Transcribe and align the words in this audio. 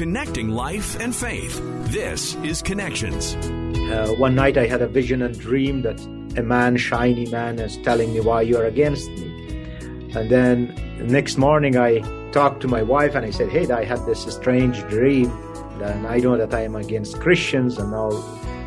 Connecting 0.00 0.48
life 0.48 0.98
and 0.98 1.14
faith. 1.14 1.60
This 1.92 2.34
is 2.36 2.62
Connections. 2.62 3.34
Uh, 3.34 4.14
one 4.16 4.34
night 4.34 4.56
I 4.56 4.64
had 4.64 4.80
a 4.80 4.88
vision 4.88 5.20
and 5.20 5.38
dream 5.38 5.82
that 5.82 6.00
a 6.38 6.42
man, 6.42 6.78
shiny 6.78 7.26
man, 7.26 7.58
is 7.58 7.76
telling 7.84 8.14
me 8.14 8.20
why 8.20 8.40
you're 8.40 8.64
against 8.64 9.10
me. 9.10 9.26
And 10.14 10.30
then 10.30 10.74
next 11.06 11.36
morning 11.36 11.76
I 11.76 11.98
talked 12.30 12.62
to 12.62 12.66
my 12.66 12.82
wife 12.82 13.14
and 13.14 13.26
I 13.26 13.30
said, 13.30 13.50
Hey, 13.50 13.70
I 13.70 13.84
had 13.84 14.06
this 14.06 14.22
strange 14.22 14.80
dream. 14.88 15.30
And 15.82 16.06
I 16.06 16.16
know 16.16 16.38
that 16.38 16.54
I 16.54 16.62
am 16.62 16.76
against 16.76 17.20
Christians 17.20 17.76
and 17.76 17.94
all 17.94 18.16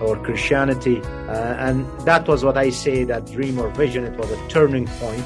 or 0.03 0.15
Christianity. 0.17 1.01
Uh, 1.01 1.55
and 1.57 1.87
that 2.01 2.27
was 2.27 2.45
what 2.45 2.59
I 2.59 2.69
say 2.69 3.05
that 3.05 3.25
dream 3.25 3.57
or 3.57 3.69
vision. 3.69 4.03
It 4.03 4.19
was 4.19 4.29
a 4.29 4.47
turning 4.49 4.85
point 4.85 5.25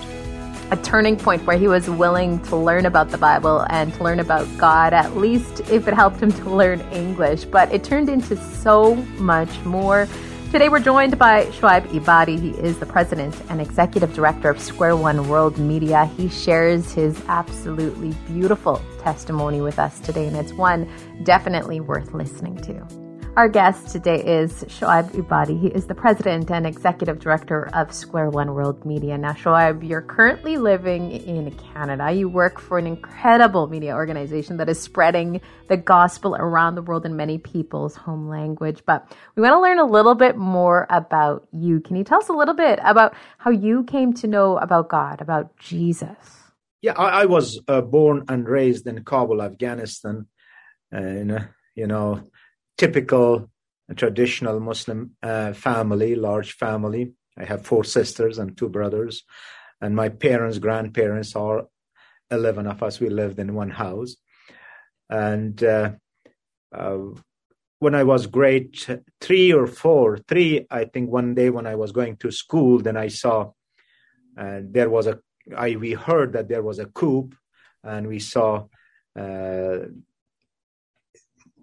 a 0.70 0.78
turning 0.78 1.16
point 1.16 1.46
where 1.46 1.58
he 1.58 1.68
was 1.68 1.90
willing 1.90 2.40
to 2.44 2.56
learn 2.56 2.86
about 2.86 3.10
the 3.10 3.18
Bible 3.18 3.66
and 3.70 3.94
to 3.94 4.04
learn 4.04 4.20
about 4.20 4.46
God, 4.58 4.94
at 4.94 5.16
least 5.16 5.62
if 5.70 5.88
it 5.88 5.94
helped 5.94 6.22
him 6.22 6.32
to 6.44 6.50
learn 6.50 6.82
English. 6.92 7.46
But 7.46 7.72
it 7.74 7.84
turned 7.84 8.10
into 8.10 8.36
so 8.36 8.96
much 9.18 9.64
more. 9.64 10.08
Today 10.52 10.70
we're 10.70 10.80
joined 10.80 11.18
by 11.18 11.46
Shoaib 11.48 11.88
Ibadi. 11.88 12.40
He 12.40 12.50
is 12.52 12.80
the 12.80 12.86
president 12.86 13.36
and 13.50 13.60
executive 13.60 14.14
director 14.14 14.50
of 14.50 14.62
Square 14.62 14.98
One 14.98 15.28
World 15.28 15.58
Media. 15.58 16.06
He 16.18 16.30
shares 16.30 16.94
his 16.94 17.22
absolutely 17.28 18.12
beautiful 18.28 18.82
testimony 19.00 19.62
with 19.62 19.78
us 19.78 20.00
today, 20.00 20.26
and 20.26 20.38
it's 20.38 20.54
one 20.54 20.90
definitely 21.24 21.82
worth 21.82 22.14
listening 22.14 22.56
to. 22.62 23.07
Our 23.38 23.50
guest 23.50 23.90
today 23.90 24.24
is 24.26 24.64
Shoaib 24.64 25.12
Ubadi. 25.12 25.62
He 25.62 25.68
is 25.68 25.86
the 25.86 25.94
president 25.94 26.50
and 26.50 26.66
executive 26.66 27.20
director 27.20 27.70
of 27.76 27.94
Square 27.94 28.32
One 28.32 28.56
World 28.56 28.84
Media. 28.84 29.16
Now, 29.16 29.34
Shoaib, 29.34 29.88
you're 29.88 30.02
currently 30.02 30.58
living 30.58 31.12
in 31.12 31.52
Canada. 31.52 32.12
You 32.12 32.30
work 32.30 32.60
for 32.60 32.80
an 32.80 32.88
incredible 32.88 33.68
media 33.68 33.94
organization 33.94 34.58
that 34.58 34.70
is 34.70 34.82
spreading 34.82 35.40
the 35.70 35.78
gospel 35.78 36.36
around 36.36 36.74
the 36.74 36.82
world 36.82 37.06
in 37.06 37.16
many 37.16 37.38
people's 37.38 37.96
home 37.96 38.28
language. 38.28 38.82
But 38.88 39.08
we 39.36 39.44
want 39.44 39.54
to 39.54 39.62
learn 39.62 39.78
a 39.78 39.86
little 39.86 40.16
bit 40.16 40.36
more 40.36 40.88
about 40.90 41.48
you. 41.52 41.80
Can 41.80 41.96
you 41.96 42.04
tell 42.04 42.18
us 42.18 42.30
a 42.30 42.34
little 42.34 42.56
bit 42.56 42.80
about 42.84 43.14
how 43.38 43.52
you 43.52 43.84
came 43.84 44.14
to 44.14 44.26
know 44.26 44.58
about 44.58 44.90
God, 44.90 45.22
about 45.22 45.56
Jesus? 45.60 46.18
Yeah, 46.82 46.94
I, 46.94 47.22
I 47.22 47.26
was 47.26 47.62
uh, 47.68 47.82
born 47.82 48.26
and 48.30 48.50
raised 48.50 48.88
in 48.88 49.04
Kabul, 49.04 49.44
Afghanistan. 49.44 50.26
And, 50.92 51.50
you 51.76 51.86
know, 51.86 52.24
typical 52.78 53.50
traditional 53.96 54.60
Muslim 54.60 55.16
uh, 55.24 55.54
family, 55.54 56.16
large 56.16 56.54
family. 56.54 57.14
I 57.38 57.46
have 57.46 57.66
four 57.66 57.84
sisters 57.84 58.38
and 58.38 58.58
two 58.58 58.70
brothers, 58.70 59.24
and 59.82 59.96
my 59.96 60.10
parents, 60.10 60.58
grandparents, 60.60 61.36
all 61.36 61.72
eleven 62.32 62.68
of 62.68 62.82
us. 62.84 63.00
We 63.00 63.10
lived 63.10 63.40
in 63.40 63.54
one 63.54 63.70
house, 63.70 64.16
and 65.10 65.64
uh, 65.64 65.92
uh, 66.74 66.98
when 67.80 67.96
I 67.96 68.04
was 68.04 68.26
grade 68.28 68.76
three 69.22 69.54
or 69.54 69.68
four, 69.68 70.18
three, 70.18 70.66
I 70.70 70.86
think 70.86 71.12
one 71.12 71.36
day 71.36 71.50
when 71.50 71.68
I 71.68 71.76
was 71.76 71.92
going 71.92 72.18
to 72.18 72.32
school, 72.32 72.80
then 72.80 72.98
I 72.98 73.10
saw 73.10 73.52
uh, 74.38 74.62
there 74.64 74.90
was 74.90 75.08
a. 75.08 75.20
I 75.56 75.76
we 75.76 75.94
heard 75.94 76.34
that 76.34 76.50
there 76.50 76.64
was 76.64 76.80
a 76.80 76.88
coup, 76.88 77.30
and 77.84 78.08
we 78.08 78.20
saw 78.20 78.66
uh, 79.18 79.78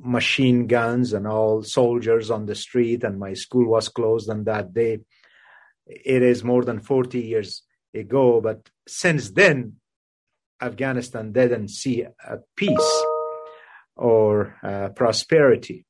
machine 0.05 0.67
guns 0.67 1.13
and 1.15 1.27
all 1.27 1.63
soldiers 1.63 2.31
on 2.31 2.45
the 2.45 2.55
street 2.55 3.03
and 3.05 3.19
my 3.19 3.33
school 3.33 3.67
was 3.67 3.89
closed 3.89 4.29
on 4.29 4.45
that 4.45 4.75
day. 4.75 5.01
It 5.87 6.23
is 6.23 6.45
more 6.45 6.65
than 6.65 6.81
40 6.81 7.21
years 7.21 7.63
ago 7.95 8.41
but 8.41 8.69
since 8.87 9.31
then 9.31 9.77
afghanistan 10.61 11.33
didn't 11.33 11.69
see 11.69 12.05
peace 12.57 13.03
or 13.97 14.57
uh, 14.63 14.89
prosperity. 14.91 15.87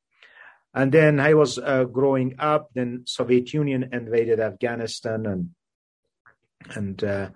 And 0.72 0.92
then 0.92 1.18
i 1.18 1.34
was 1.34 1.58
uh, 1.58 1.84
growing 1.84 2.36
up 2.38 2.70
then 2.74 3.02
soviet 3.06 3.52
union 3.52 3.88
invaded 3.92 4.38
afghanistan 4.38 5.26
and 5.26 5.50
and 6.76 7.02
uh, 7.02 7.30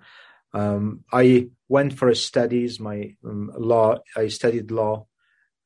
um, 0.53 1.03
i 1.11 1.49
went 1.67 1.93
for 1.93 2.13
studies. 2.15 2.79
My 2.79 3.15
um, 3.23 3.51
law 3.57 3.99
i 4.17 4.27
studied 4.27 4.71
law 4.71 5.05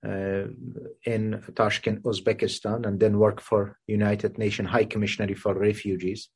in 0.03 1.44
Tashkent, 1.56 2.03
Uzbekistan, 2.03 2.86
and 2.86 3.00
then 3.00 3.18
worked 3.18 3.41
for 3.41 3.78
United 3.88 4.38
Nations 4.38 4.69
High 4.69 4.86
Commissioner 4.86 5.34
for 5.36 5.53
Refugees, 5.53 6.30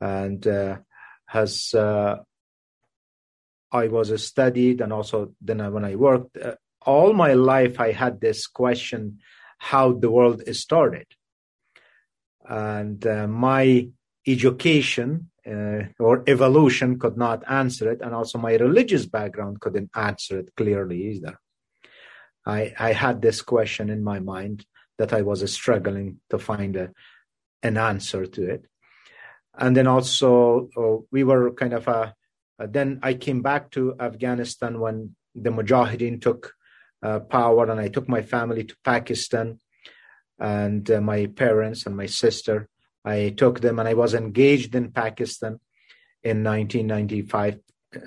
and 0.00 0.46
uh, 0.46 0.78
has 1.26 1.72
uh, 1.74 2.16
I 3.72 3.88
was 3.88 4.22
studied, 4.22 4.80
and 4.80 4.92
also 4.92 5.34
then 5.40 5.72
when 5.72 5.84
I 5.84 5.96
worked, 5.96 6.36
uh, 6.36 6.56
all 6.82 7.14
my 7.14 7.32
life 7.32 7.80
I 7.80 7.92
had 7.92 8.20
this 8.20 8.46
question: 8.46 9.20
how 9.58 9.92
the 9.92 10.10
world 10.10 10.42
is 10.46 10.60
started, 10.60 11.06
and 12.46 13.06
uh, 13.06 13.26
my 13.26 13.88
education 14.26 15.30
uh, 15.46 15.84
or 15.98 16.24
evolution 16.26 16.98
could 16.98 17.16
not 17.16 17.42
answer 17.48 17.90
it, 17.90 18.02
and 18.02 18.14
also 18.14 18.38
my 18.38 18.54
religious 18.56 19.06
background 19.06 19.60
couldn't 19.60 19.90
answer 19.94 20.40
it 20.40 20.50
clearly 20.56 21.02
either. 21.12 21.38
I, 22.46 22.74
I 22.78 22.92
had 22.92 23.22
this 23.22 23.42
question 23.42 23.90
in 23.90 24.04
my 24.04 24.20
mind 24.20 24.66
that 24.98 25.12
I 25.12 25.22
was 25.22 25.50
struggling 25.52 26.20
to 26.30 26.38
find 26.38 26.76
a, 26.76 26.90
an 27.62 27.76
answer 27.76 28.26
to 28.26 28.50
it. 28.50 28.66
And 29.56 29.76
then 29.76 29.86
also, 29.86 30.68
uh, 30.76 31.04
we 31.10 31.24
were 31.24 31.52
kind 31.52 31.72
of 31.72 31.88
a, 31.88 32.14
uh, 32.58 32.66
then 32.68 33.00
I 33.02 33.14
came 33.14 33.42
back 33.42 33.70
to 33.72 33.94
Afghanistan 33.98 34.80
when 34.80 35.16
the 35.34 35.50
Mujahideen 35.50 36.20
took 36.20 36.52
uh, 37.02 37.20
power, 37.20 37.70
and 37.70 37.80
I 37.80 37.88
took 37.88 38.08
my 38.08 38.22
family 38.22 38.64
to 38.64 38.76
Pakistan 38.84 39.60
and 40.38 40.88
uh, 40.90 41.00
my 41.00 41.26
parents 41.26 41.86
and 41.86 41.96
my 41.96 42.06
sister. 42.06 42.68
I 43.04 43.34
took 43.36 43.60
them, 43.60 43.78
and 43.78 43.88
I 43.88 43.94
was 43.94 44.14
engaged 44.14 44.74
in 44.74 44.90
Pakistan 44.90 45.60
in 46.22 46.42
1995 46.42 47.58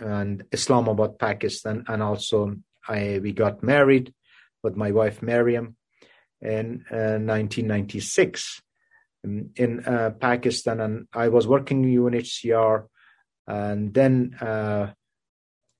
and 0.02 0.44
Islamabad, 0.52 1.19
Pakistan, 1.19 1.86
and 1.88 2.02
also 2.02 2.56
I 2.88 3.19
we 3.22 3.31
got 3.31 3.64
married 3.64 4.14
with 4.63 4.75
my 4.75 4.91
wife 4.91 5.22
Miriam 5.22 5.75
in 6.41 6.85
uh, 6.91 7.18
1996 7.19 8.62
in, 9.23 9.51
in 9.56 9.85
uh, 9.85 10.12
Pakistan, 10.19 10.79
and 10.79 11.07
I 11.13 11.29
was 11.29 11.47
working 11.47 11.84
in 11.84 12.00
UNHCR, 12.00 12.85
and 13.47 13.94
then 13.94 14.35
uh, 14.40 14.91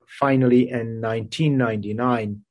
finally 0.08 0.70
in 0.70 1.02
1999, 1.02 2.44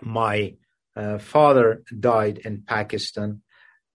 my 0.00 0.54
uh, 0.96 1.18
father 1.18 1.82
died 1.98 2.38
in 2.38 2.62
Pakistan, 2.62 3.42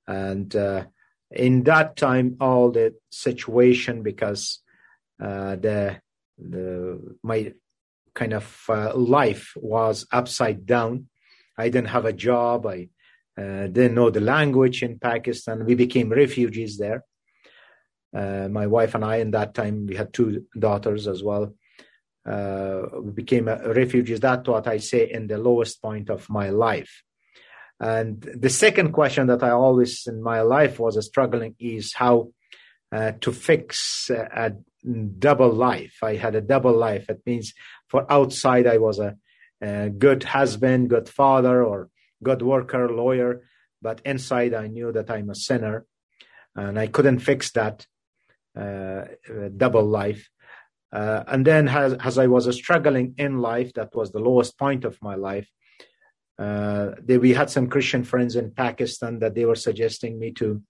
and 0.08 0.56
uh, 0.56 0.86
in 1.31 1.64
that 1.64 1.96
time, 1.96 2.38
all 2.40 2.72
the 2.72 2.96
situation 3.12 4.04
because 4.04 4.59
uh, 5.22 5.56
the 5.56 6.00
the 6.38 7.18
my 7.24 7.54
kind 8.14 8.34
of 8.34 8.69
life 8.96 9.54
was 9.56 10.08
upside 10.12 10.66
down 10.66 11.08
I 11.57 11.69
didn't 11.69 11.90
have 11.90 12.06
a 12.06 12.13
job. 12.13 12.66
I 12.68 12.90
uh, 13.38 13.68
didn't 13.68 13.95
know 13.95 14.09
the 14.09 14.22
language 14.22 14.84
in 14.84 15.00
Pakistan. 15.00 15.66
We 15.66 15.75
became 15.75 16.09
refugees 16.09 16.78
there. 16.78 17.03
Uh, 18.16 18.47
my 18.50 18.68
wife 18.68 18.95
and 18.95 19.03
I, 19.03 19.18
in 19.18 19.31
that 19.31 19.53
time, 19.53 19.85
we 19.85 19.95
had 19.95 20.13
two 20.13 20.45
daughters 20.57 21.07
as 21.07 21.23
well. 21.23 21.53
Uh, 22.28 22.81
we 23.01 23.12
became 23.12 23.47
refugees. 23.47 24.19
That's 24.19 24.47
what 24.47 24.68
I 24.68 24.78
say 24.78 25.09
in 25.09 25.28
the 25.28 25.38
lowest 25.38 25.81
point 25.81 26.09
of 26.09 26.29
my 26.29 26.50
life. 26.50 27.03
And 27.79 28.22
the 28.22 28.50
second 28.50 28.91
question 28.91 29.28
that 29.28 29.44
I 29.44 29.51
always 29.51 30.07
in 30.07 30.22
my 30.22 30.41
life 30.41 30.79
was 30.79 31.03
struggling 31.06 31.56
is 31.59 31.94
how 31.94 32.29
uh, 32.91 33.12
to 33.22 33.31
fix 33.31 34.09
a 34.09 34.53
double 35.19 35.51
life. 35.51 35.97
I 36.01 36.16
had 36.16 36.35
a 36.35 36.41
double 36.41 36.74
life. 36.74 37.09
It 37.09 37.22
means 37.25 37.53
for 37.88 38.12
outside 38.12 38.66
I 38.66 38.78
was 38.78 39.00
a 39.00 39.16
a 39.62 39.90
good 39.90 40.23
husband, 40.23 40.90
good 40.90 41.09
father, 41.09 41.63
or 41.63 41.90
good 42.23 42.42
worker, 42.42 42.89
lawyer. 42.89 43.44
But 43.81 44.01
inside, 44.06 44.54
I 44.54 44.68
knew 44.68 44.92
that 44.92 45.09
I'm 45.09 45.30
a 45.30 45.36
sinner, 45.36 45.86
and 46.56 46.80
I 46.80 46.88
couldn't 46.88 47.19
fix 47.19 47.51
that 47.51 47.86
uh, 48.57 49.06
double 49.56 49.86
life. 49.86 50.30
Uh, 50.92 51.24
and 51.27 51.45
then, 51.45 51.68
as, 51.68 51.94
as, 51.94 52.18
I 52.18 52.27
was 52.27 52.54
struggling 52.56 53.13
in 53.18 53.39
life, 53.39 53.74
that 53.74 53.94
was 53.94 54.12
the 54.12 54.19
lowest 54.19 54.57
point 54.57 54.86
of 54.86 54.98
my 55.01 55.15
life. 55.15 55.50
Uh, 56.39 56.92
they, 57.03 57.18
we 57.18 57.33
had 57.33 57.50
some 57.50 57.68
Christian 57.68 58.03
friends 58.03 58.36
in 58.36 58.51
Pakistan 58.51 59.19
that 59.19 59.36
they 59.36 59.45
were 59.45 59.56
suggesting 59.56 60.18
me 60.18 60.31
to 60.33 60.62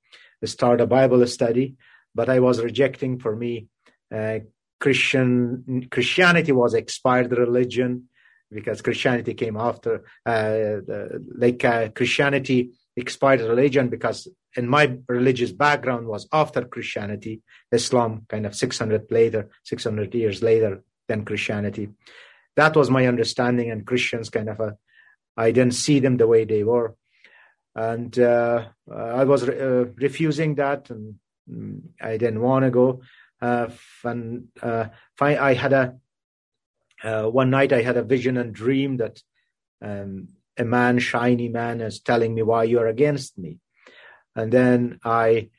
start 0.43 0.81
a 0.81 0.87
Bible 0.87 1.25
study, 1.27 1.75
but 2.15 2.29
I 2.29 2.39
was 2.39 2.61
rejecting. 2.61 3.19
For 3.19 3.35
me, 3.35 3.67
uh, 4.13 4.39
Christian 4.79 5.87
Christianity 5.91 6.51
was 6.51 6.73
expired 6.73 7.31
religion 7.31 8.09
because 8.51 8.81
Christianity 8.81 9.33
came 9.33 9.57
after, 9.57 10.03
uh, 10.25 10.77
like 11.35 11.63
uh, 11.63 11.89
Christianity 11.89 12.71
expired 12.95 13.41
religion 13.41 13.89
because 13.89 14.27
in 14.55 14.67
my 14.67 14.97
religious 15.07 15.51
background 15.51 16.07
was 16.07 16.27
after 16.31 16.65
Christianity, 16.65 17.41
Islam 17.71 18.25
kind 18.27 18.45
of 18.45 18.55
600 18.55 19.11
later, 19.11 19.49
600 19.63 20.13
years 20.15 20.41
later 20.41 20.83
than 21.07 21.25
Christianity. 21.25 21.89
That 22.55 22.75
was 22.75 22.89
my 22.89 23.05
understanding, 23.05 23.69
and 23.69 23.85
Christians 23.85 24.29
kind 24.29 24.49
of 24.49 24.59
uh, 24.59 24.71
I 25.37 25.51
didn't 25.51 25.75
see 25.75 25.99
them 25.99 26.17
the 26.17 26.27
way 26.27 26.45
they 26.45 26.63
were. 26.63 26.95
And 27.75 28.17
uh, 28.17 28.69
I 28.91 29.23
was 29.25 29.47
uh, 29.47 29.85
refusing 29.95 30.55
that, 30.55 30.89
and 30.89 31.15
mm, 31.49 31.81
I 32.01 32.17
didn't 32.17 32.41
want 32.41 32.65
to 32.65 32.71
go. 32.71 33.01
Uh, 33.39 33.67
and 34.03 34.47
I 35.21 35.53
had 35.53 35.73
a 35.73 35.95
uh, 37.03 37.23
one 37.23 37.49
night 37.49 37.73
I 37.73 37.81
had 37.81 37.97
a 37.97 38.03
vision 38.03 38.37
and 38.37 38.53
dream 38.53 38.97
that 38.97 39.21
um, 39.81 40.29
a 40.57 40.65
man, 40.65 40.99
shiny 40.99 41.49
man, 41.49 41.81
is 41.81 41.99
telling 41.99 42.33
me 42.33 42.41
why 42.41 42.63
you 42.63 42.79
are 42.79 42.87
against 42.87 43.37
me. 43.37 43.59
And 44.35 44.51
then 44.51 44.99
I, 45.03 45.49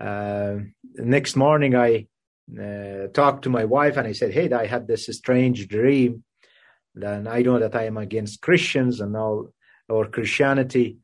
uh, 0.00 0.56
next 0.96 1.36
morning, 1.36 1.74
I 1.74 2.06
uh, 2.60 3.08
talked 3.12 3.44
to 3.44 3.50
my 3.50 3.64
wife 3.64 3.96
and 3.96 4.06
I 4.06 4.12
said, 4.12 4.32
Hey, 4.32 4.50
I 4.52 4.66
had 4.66 4.86
this 4.86 5.06
strange 5.06 5.68
dream. 5.68 6.24
Then 6.94 7.28
I 7.28 7.42
know 7.42 7.58
that 7.60 7.76
I 7.76 7.84
am 7.84 7.96
against 7.96 8.40
Christians 8.40 9.00
and 9.00 9.16
all, 9.16 9.52
or 9.88 10.06
Christianity. 10.06 10.98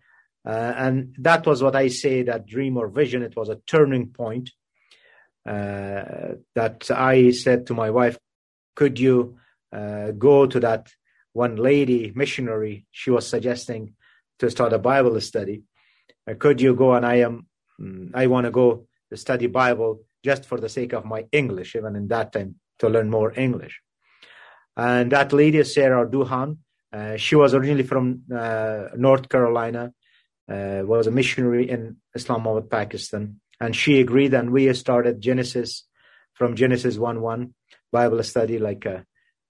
Uh, 0.44 0.73
and 0.77 1.15
that 1.19 1.47
was 1.47 1.62
what 1.62 1.77
I 1.77 1.89
say 1.89 2.23
that 2.23 2.47
dream 2.47 2.77
or 2.77 2.89
vision. 2.89 3.23
It 3.23 3.37
was 3.37 3.49
a 3.49 3.61
turning 3.67 4.09
point. 4.09 4.50
Uh, 5.47 6.35
that 6.56 6.91
I 6.91 7.31
said 7.31 7.69
to 7.69 7.75
my 7.75 7.91
wife, 7.91 8.19
Could 8.75 8.99
you 8.99 9.39
uh, 9.76 10.11
go 10.12 10.46
to 10.46 10.58
that 10.61 10.88
one 11.32 11.56
lady 11.56 12.12
missionary? 12.14 12.87
She 12.90 13.11
was 13.11 13.26
suggesting 13.26 13.94
to 14.38 14.50
start 14.50 14.73
a 14.73 14.78
Bible 14.78 15.20
study. 15.20 15.62
Uh, 16.28 16.34
could 16.38 16.61
you 16.61 16.75
go? 16.75 16.94
And 16.94 17.05
I 17.05 17.17
am, 17.17 17.46
mm, 17.81 18.11
I 18.14 18.26
want 18.26 18.46
to 18.46 18.50
go 18.50 18.87
to 19.11 19.17
study 19.17 19.46
Bible 19.46 20.00
just 20.25 20.44
for 20.46 20.58
the 20.58 20.69
sake 20.69 20.93
of 20.93 21.05
my 21.05 21.26
English, 21.31 21.76
even 21.76 21.94
in 21.94 22.08
that 22.08 22.32
time, 22.32 22.56
to 22.81 22.88
learn 22.88 23.11
more 23.11 23.32
English. 23.38 23.81
And 24.76 25.12
that 25.12 25.32
lady, 25.32 25.58
is 25.58 25.73
Sarah 25.73 26.06
Duhan, 26.06 26.58
uh, 26.93 27.17
she 27.17 27.34
was 27.34 27.55
originally 27.55 27.82
from 27.82 28.22
uh, 28.34 28.88
North 28.96 29.29
Carolina, 29.29 29.93
uh, 30.49 30.82
was 30.84 31.06
a 31.06 31.11
missionary 31.11 31.69
in 31.69 31.96
Islamabad, 32.14 32.70
Pakistan. 32.70 33.40
And 33.61 33.75
she 33.75 34.00
agreed, 34.00 34.34
and 34.34 34.50
we 34.50 34.72
started 34.75 35.20
Genesis 35.20 35.84
from 36.34 36.56
Genesis 36.56 36.99
1 36.99 37.20
1 37.20 37.55
Bible 37.90 38.22
study 38.22 38.58
like 38.58 38.84
uh, 38.87 39.00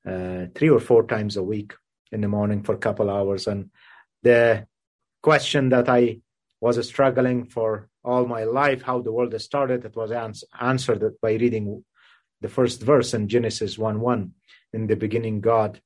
uh, 0.07 0.47
three 0.55 0.71
or 0.71 0.81
four 0.81 1.07
times 1.07 1.37
a 1.37 1.43
week 1.43 1.75
in 2.13 2.21
the 2.21 2.29
morning 2.29 2.63
for 2.63 2.75
a 2.75 2.79
couple 2.79 3.11
hours. 3.11 3.47
And 3.47 3.71
the 4.23 4.67
question 5.23 5.71
that 5.71 5.89
I 5.89 6.21
was 6.61 6.87
struggling 6.87 7.47
for 7.47 7.89
all 8.05 8.25
my 8.27 8.45
life 8.45 8.83
how 8.83 9.01
the 9.01 9.13
world 9.13 9.39
started. 9.41 9.85
It 9.85 9.97
was 9.97 10.13
ans- 10.13 10.45
answered 10.61 11.03
by 11.21 11.33
reading 11.33 11.85
the 12.41 12.49
first 12.49 12.81
verse 12.83 13.13
in 13.15 13.29
Genesis 13.29 13.77
1 13.77 14.01
1. 14.01 14.33
In 14.73 14.87
the 14.87 14.97
beginning, 14.97 15.41
God. 15.41 15.81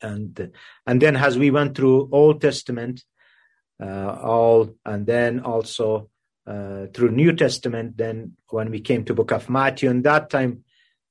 And, 0.00 0.52
and 0.86 1.02
then 1.02 1.16
as 1.16 1.38
we 1.38 1.50
went 1.50 1.76
through 1.76 2.10
Old 2.12 2.40
Testament, 2.40 3.02
uh, 3.82 4.18
all, 4.22 4.74
and 4.84 5.06
then 5.06 5.40
also 5.40 6.10
uh, 6.46 6.86
through 6.92 7.10
New 7.10 7.32
Testament, 7.32 7.96
then 7.96 8.36
when 8.50 8.70
we 8.70 8.80
came 8.80 9.04
to 9.04 9.14
book 9.14 9.32
of 9.32 9.48
Matthew, 9.48 9.90
and 9.90 10.04
that 10.04 10.30
time 10.30 10.64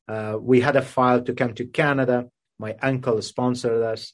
uh, 0.08 0.38
we 0.40 0.62
had 0.62 0.76
a 0.76 0.82
file 0.82 1.22
to 1.24 1.34
come 1.34 1.54
to 1.56 1.66
Canada. 1.66 2.30
My 2.60 2.76
uncle 2.82 3.22
sponsored 3.22 3.82
us, 3.82 4.14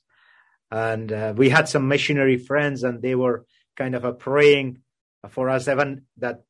and 0.71 1.11
uh, 1.11 1.33
we 1.35 1.49
had 1.49 1.67
some 1.67 1.87
missionary 1.87 2.37
friends, 2.37 2.83
and 2.83 3.01
they 3.01 3.15
were 3.15 3.45
kind 3.75 3.95
of 3.95 4.05
a 4.05 4.13
praying 4.13 4.81
for 5.29 5.49
us, 5.49 5.67
even 5.67 6.03
that 6.17 6.41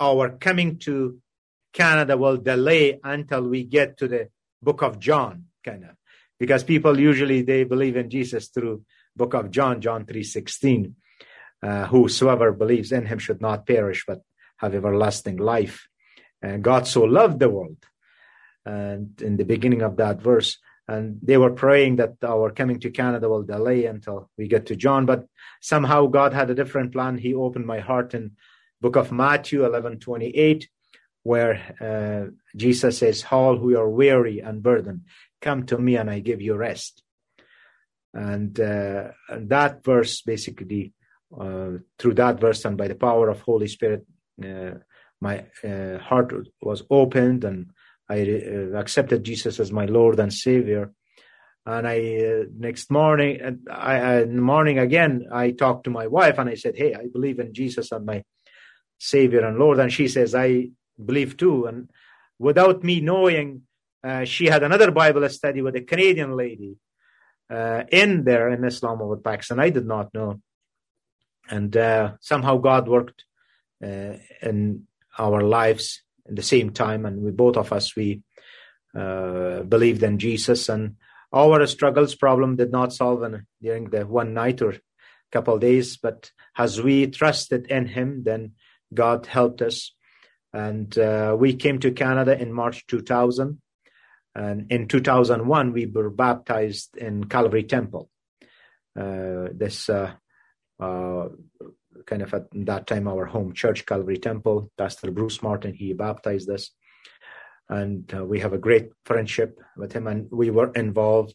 our 0.00 0.30
coming 0.30 0.78
to 0.80 1.18
Canada 1.72 2.16
will 2.16 2.36
delay 2.36 3.00
until 3.02 3.42
we 3.42 3.64
get 3.64 3.96
to 3.98 4.08
the 4.08 4.28
book 4.62 4.82
of 4.82 4.98
John, 4.98 5.46
kind 5.62 5.84
of, 5.84 5.90
because 6.38 6.64
people 6.64 6.98
usually 6.98 7.42
they 7.42 7.64
believe 7.64 7.96
in 7.96 8.10
Jesus 8.10 8.48
through 8.48 8.82
book 9.16 9.34
of 9.34 9.50
John, 9.50 9.80
John 9.80 10.06
three 10.06 10.24
sixteen. 10.24 10.96
Uh, 11.62 11.86
whosoever 11.86 12.52
believes 12.52 12.92
in 12.92 13.06
him 13.06 13.18
should 13.18 13.40
not 13.40 13.66
perish 13.66 14.04
but 14.06 14.20
have 14.58 14.74
everlasting 14.74 15.38
life. 15.38 15.88
And 16.42 16.62
God 16.62 16.86
so 16.86 17.04
loved 17.04 17.38
the 17.38 17.48
world. 17.48 17.78
And 18.66 19.20
in 19.20 19.36
the 19.36 19.44
beginning 19.44 19.82
of 19.82 19.96
that 19.96 20.22
verse, 20.22 20.58
and 20.86 21.18
they 21.22 21.38
were 21.38 21.50
praying 21.50 21.96
that 21.96 22.16
our 22.22 22.50
coming 22.50 22.78
to 22.80 22.90
Canada 22.90 23.28
will 23.28 23.42
delay 23.42 23.86
until 23.86 24.30
we 24.36 24.48
get 24.48 24.66
to 24.66 24.76
John. 24.76 25.06
But 25.06 25.26
somehow 25.60 26.06
God 26.06 26.34
had 26.34 26.50
a 26.50 26.54
different 26.54 26.92
plan. 26.92 27.16
He 27.16 27.34
opened 27.34 27.66
my 27.66 27.80
heart 27.80 28.14
in 28.14 28.32
book 28.80 28.96
of 28.96 29.10
Matthew 29.10 29.64
11, 29.64 30.00
28, 30.00 30.68
where 31.22 31.54
uh, 31.80 32.30
Jesus 32.54 32.98
says, 32.98 33.24
all 33.30 33.56
who 33.56 33.74
are 33.78 33.88
weary 33.88 34.40
and 34.40 34.62
burdened, 34.62 35.02
come 35.40 35.64
to 35.66 35.78
me 35.78 35.96
and 35.96 36.10
I 36.10 36.18
give 36.18 36.42
you 36.42 36.54
rest. 36.54 37.02
And, 38.12 38.58
uh, 38.60 39.12
and 39.30 39.48
that 39.48 39.82
verse 39.82 40.20
basically, 40.20 40.92
uh, 41.38 41.78
through 41.98 42.14
that 42.14 42.40
verse 42.40 42.64
and 42.66 42.76
by 42.76 42.88
the 42.88 42.94
power 42.94 43.30
of 43.30 43.40
Holy 43.40 43.68
Spirit, 43.68 44.06
uh, 44.44 44.72
my 45.20 45.46
uh, 45.66 45.98
heart 45.98 46.34
was 46.60 46.82
opened 46.90 47.44
and 47.44 47.70
I 48.08 48.20
uh, 48.22 48.78
accepted 48.78 49.24
Jesus 49.24 49.58
as 49.60 49.72
my 49.72 49.86
Lord 49.86 50.18
and 50.20 50.32
Savior. 50.32 50.92
And 51.66 51.88
I 51.88 51.98
uh, 52.16 52.44
next 52.56 52.90
morning, 52.90 53.40
uh, 53.40 53.72
I, 53.72 53.96
I, 53.96 54.22
in 54.22 54.36
the 54.36 54.42
morning 54.42 54.78
again, 54.78 55.26
I 55.32 55.52
talked 55.52 55.84
to 55.84 55.90
my 55.90 56.06
wife 56.06 56.38
and 56.38 56.50
I 56.50 56.54
said, 56.54 56.76
"Hey, 56.76 56.94
I 56.94 57.06
believe 57.10 57.38
in 57.38 57.54
Jesus 57.54 57.90
as 57.90 58.02
my 58.02 58.22
Savior 58.98 59.46
and 59.46 59.58
Lord." 59.58 59.78
And 59.78 59.90
she 59.90 60.08
says, 60.08 60.34
"I 60.34 60.70
believe 61.02 61.38
too." 61.38 61.64
And 61.64 61.88
without 62.38 62.84
me 62.84 63.00
knowing, 63.00 63.62
uh, 64.02 64.24
she 64.24 64.46
had 64.46 64.62
another 64.62 64.90
Bible 64.90 65.26
study 65.30 65.62
with 65.62 65.74
a 65.76 65.80
Canadian 65.80 66.36
lady 66.36 66.76
uh, 67.48 67.84
in 67.90 68.24
there 68.24 68.50
in 68.50 68.62
Islamabad, 68.62 69.24
Pakistan. 69.24 69.58
I 69.58 69.70
did 69.70 69.86
not 69.86 70.12
know, 70.12 70.42
and 71.48 71.74
somehow 72.20 72.58
God 72.58 72.88
worked 72.88 73.24
in 73.80 74.86
our 75.18 75.40
lives 75.42 76.02
at 76.28 76.36
the 76.36 76.42
same 76.42 76.70
time, 76.70 77.06
and 77.06 77.22
we 77.22 77.30
both 77.30 77.56
of 77.56 77.72
us 77.72 77.96
we 77.96 78.22
uh, 78.96 79.62
believed 79.62 80.02
in 80.02 80.18
Jesus, 80.18 80.68
and 80.68 80.96
our 81.32 81.66
struggles 81.66 82.14
problem 82.14 82.56
did 82.56 82.70
not 82.70 82.92
solve 82.92 83.22
in, 83.22 83.46
during 83.60 83.90
the 83.90 84.06
one 84.06 84.34
night 84.34 84.62
or 84.62 84.74
couple 85.34 85.58
days, 85.58 85.96
but 85.96 86.30
as 86.56 86.80
we 86.80 87.08
trusted 87.08 87.66
in 87.66 87.86
Him, 87.86 88.22
then 88.24 88.52
God 88.92 89.26
helped 89.26 89.62
us, 89.62 89.92
and 90.52 90.96
uh, 90.96 91.36
we 91.38 91.56
came 91.56 91.80
to 91.80 91.90
Canada 91.90 92.40
in 92.40 92.52
March 92.52 92.86
2000, 92.86 93.60
and 94.36 94.70
in 94.70 94.86
2001 94.86 95.72
we 95.72 95.86
were 95.86 96.10
baptized 96.10 96.96
in 96.96 97.24
Calvary 97.24 97.64
Temple. 97.64 98.08
Uh, 98.96 99.48
this 99.52 99.88
uh, 99.88 100.12
uh, 100.78 101.28
kind 102.06 102.22
of 102.22 102.34
at 102.34 102.44
that 102.52 102.86
time 102.86 103.08
our 103.08 103.26
home 103.26 103.52
church, 103.52 103.86
Calvary 103.86 104.18
Temple. 104.18 104.70
Pastor 104.76 105.10
Bruce 105.10 105.42
Martin, 105.42 105.74
he 105.74 105.92
baptized 105.92 106.50
us. 106.50 106.70
And 107.68 108.12
uh, 108.14 108.24
we 108.24 108.40
have 108.40 108.52
a 108.52 108.58
great 108.58 108.90
friendship 109.04 109.58
with 109.76 109.92
him. 109.92 110.06
And 110.06 110.28
we 110.30 110.50
were 110.50 110.72
involved 110.72 111.34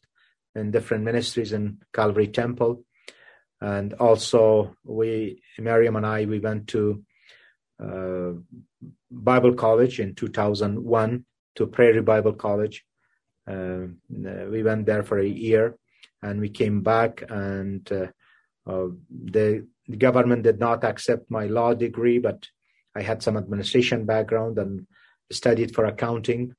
in 0.55 0.71
different 0.71 1.03
ministries 1.03 1.53
in 1.53 1.79
Calvary 1.93 2.27
Temple. 2.27 2.83
And 3.61 3.93
also, 3.93 4.75
we, 4.83 5.41
Miriam 5.57 5.95
and 5.95 6.05
I, 6.05 6.25
we 6.25 6.39
went 6.39 6.67
to 6.69 7.03
uh, 7.81 8.31
Bible 9.11 9.53
College 9.53 9.99
in 9.99 10.15
2001 10.15 11.25
to 11.55 11.67
Prairie 11.67 12.01
Bible 12.01 12.33
College. 12.33 12.85
Uh, 13.47 13.87
we 14.09 14.63
went 14.63 14.85
there 14.85 15.03
for 15.03 15.17
a 15.17 15.27
year 15.27 15.75
and 16.21 16.39
we 16.39 16.49
came 16.49 16.81
back 16.81 17.23
and 17.29 17.89
uh, 17.91 18.07
uh, 18.69 18.87
the 19.09 19.67
the 19.89 19.97
government 19.97 20.43
did 20.43 20.59
not 20.59 20.83
accept 20.83 21.31
my 21.31 21.47
law 21.47 21.73
degree, 21.73 22.19
but 22.19 22.47
I 22.95 23.01
had 23.01 23.23
some 23.23 23.35
administration 23.35 24.05
background 24.05 24.59
and 24.59 24.85
studied 25.31 25.73
for 25.73 25.85
accounting. 25.85 26.53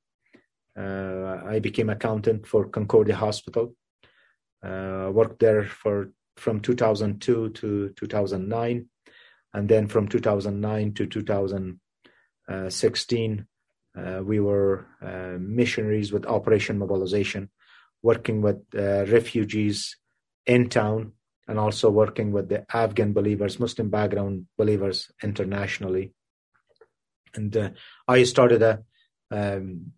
Uh, 0.77 1.41
I 1.47 1.61
became 1.61 1.91
accountant 1.91 2.45
for 2.47 2.69
Concordia 2.69 3.15
Hospital. 3.15 3.77
Uh, 4.63 5.11
worked 5.13 5.39
there 5.39 5.65
for 5.65 6.11
from 6.37 6.61
2002 6.61 7.49
to 7.51 7.89
2009, 7.91 8.89
and 9.55 9.69
then 9.69 9.87
from 9.87 10.09
2009 10.09 10.95
to 10.95 11.07
2016, 11.07 13.47
uh, 13.97 14.21
we 14.25 14.41
were 14.41 14.87
uh, 15.03 15.37
missionaries 15.39 16.13
with 16.13 16.27
Operation 16.27 16.79
Mobilization, 16.79 17.49
working 18.03 18.43
with 18.43 18.57
uh, 18.75 19.07
refugees 19.07 19.97
in 20.47 20.69
town 20.69 21.13
and 21.51 21.59
also 21.59 21.91
working 21.91 22.31
with 22.31 22.49
the 22.49 22.65
Afghan 22.73 23.13
believers, 23.13 23.59
Muslim 23.59 23.91
background 23.91 24.47
believers 24.57 25.11
internationally. 25.21 26.13
And 27.35 27.57
uh, 27.57 27.71
I 28.07 28.23
started 28.23 28.63
a 28.63 28.85
um, 29.33 29.93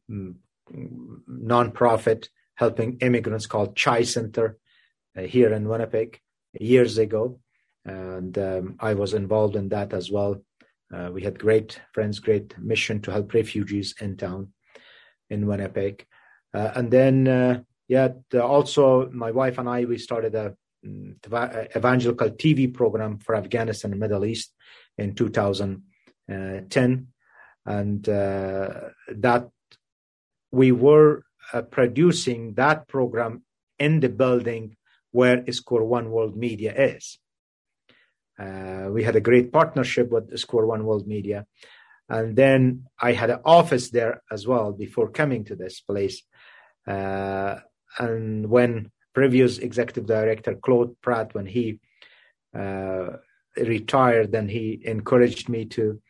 non-profit 1.29 2.31
helping 2.55 2.97
immigrants 3.01 3.47
called 3.47 3.77
Chai 3.77 4.03
Center 4.03 4.57
uh, 5.15 5.23
here 5.23 5.53
in 5.53 5.69
Winnipeg 5.69 6.19
years 6.59 6.97
ago, 6.97 7.39
and 7.85 8.39
um, 8.39 8.77
I 8.81 8.95
was 8.95 9.13
involved 9.13 9.55
in 9.55 9.69
that 9.69 9.93
as 9.93 10.11
well. 10.11 10.43
Uh, 10.95 11.11
we 11.13 11.23
had 11.23 11.39
great 11.39 11.79
friends, 11.93 12.19
great 12.19 12.57
mission 12.59 13.03
to 13.03 13.13
help 13.13 13.35
refugees 13.35 13.95
in 14.01 14.17
town 14.17 14.53
in 15.29 15.47
Winnipeg, 15.47 16.07
uh, 16.55 16.71
and 16.77 16.91
then 16.91 17.29
uh, 17.29 17.61
yeah, 17.89 18.09
also 18.41 19.11
my 19.11 19.31
wife 19.33 19.59
and 19.59 19.69
I 19.69 19.85
we 19.85 19.99
started 19.99 20.35
a 20.35 20.57
evangelical 20.85 22.31
TV 22.31 22.73
program 22.73 23.19
for 23.19 23.35
Afghanistan 23.35 23.93
and 23.93 24.01
Middle 24.01 24.25
East 24.25 24.53
in 24.99 25.15
2010, 25.15 27.07
and 27.67 28.09
uh, 28.09 28.81
that 29.09 29.49
we 30.51 30.73
were 30.73 31.25
uh, 31.53 31.63
producing 31.63 32.55
that 32.55 32.89
program 32.89 33.43
in 33.79 34.01
the 34.01 34.09
building 34.09 34.77
where 35.11 35.45
Square 35.53 35.85
One 35.85 36.11
World 36.11 36.37
Media 36.37 36.75
is. 36.75 37.19
Uh, 38.39 38.89
we 38.91 39.03
had 39.05 39.17
a 39.17 39.21
great 39.21 39.53
partnership 39.53 40.11
with 40.11 40.37
Square 40.39 40.67
One 40.67 40.85
World 40.85 41.07
Media, 41.07 41.47
and 42.09 42.37
then 42.37 42.87
I 43.01 43.13
had 43.13 43.31
an 43.31 43.41
office 43.45 43.91
there 43.91 44.23
as 44.31 44.47
well 44.47 44.73
before 44.73 45.11
coming 45.11 45.45
to 45.45 45.57
this 45.57 45.81
place. 45.81 46.23
Uh, 46.87 47.57
and 47.99 48.49
when 48.49 48.91
previous 49.15 49.59
executive 49.59 50.07
director 50.07 50.55
Claude 50.55 51.01
Pratt, 51.01 51.35
when 51.35 51.47
he 51.47 51.81
uh, 52.59 53.17
retired, 53.57 54.33
then 54.33 54.49
he 54.49 54.81
encouraged 54.85 55.49
me 55.49 55.65
to 55.67 56.01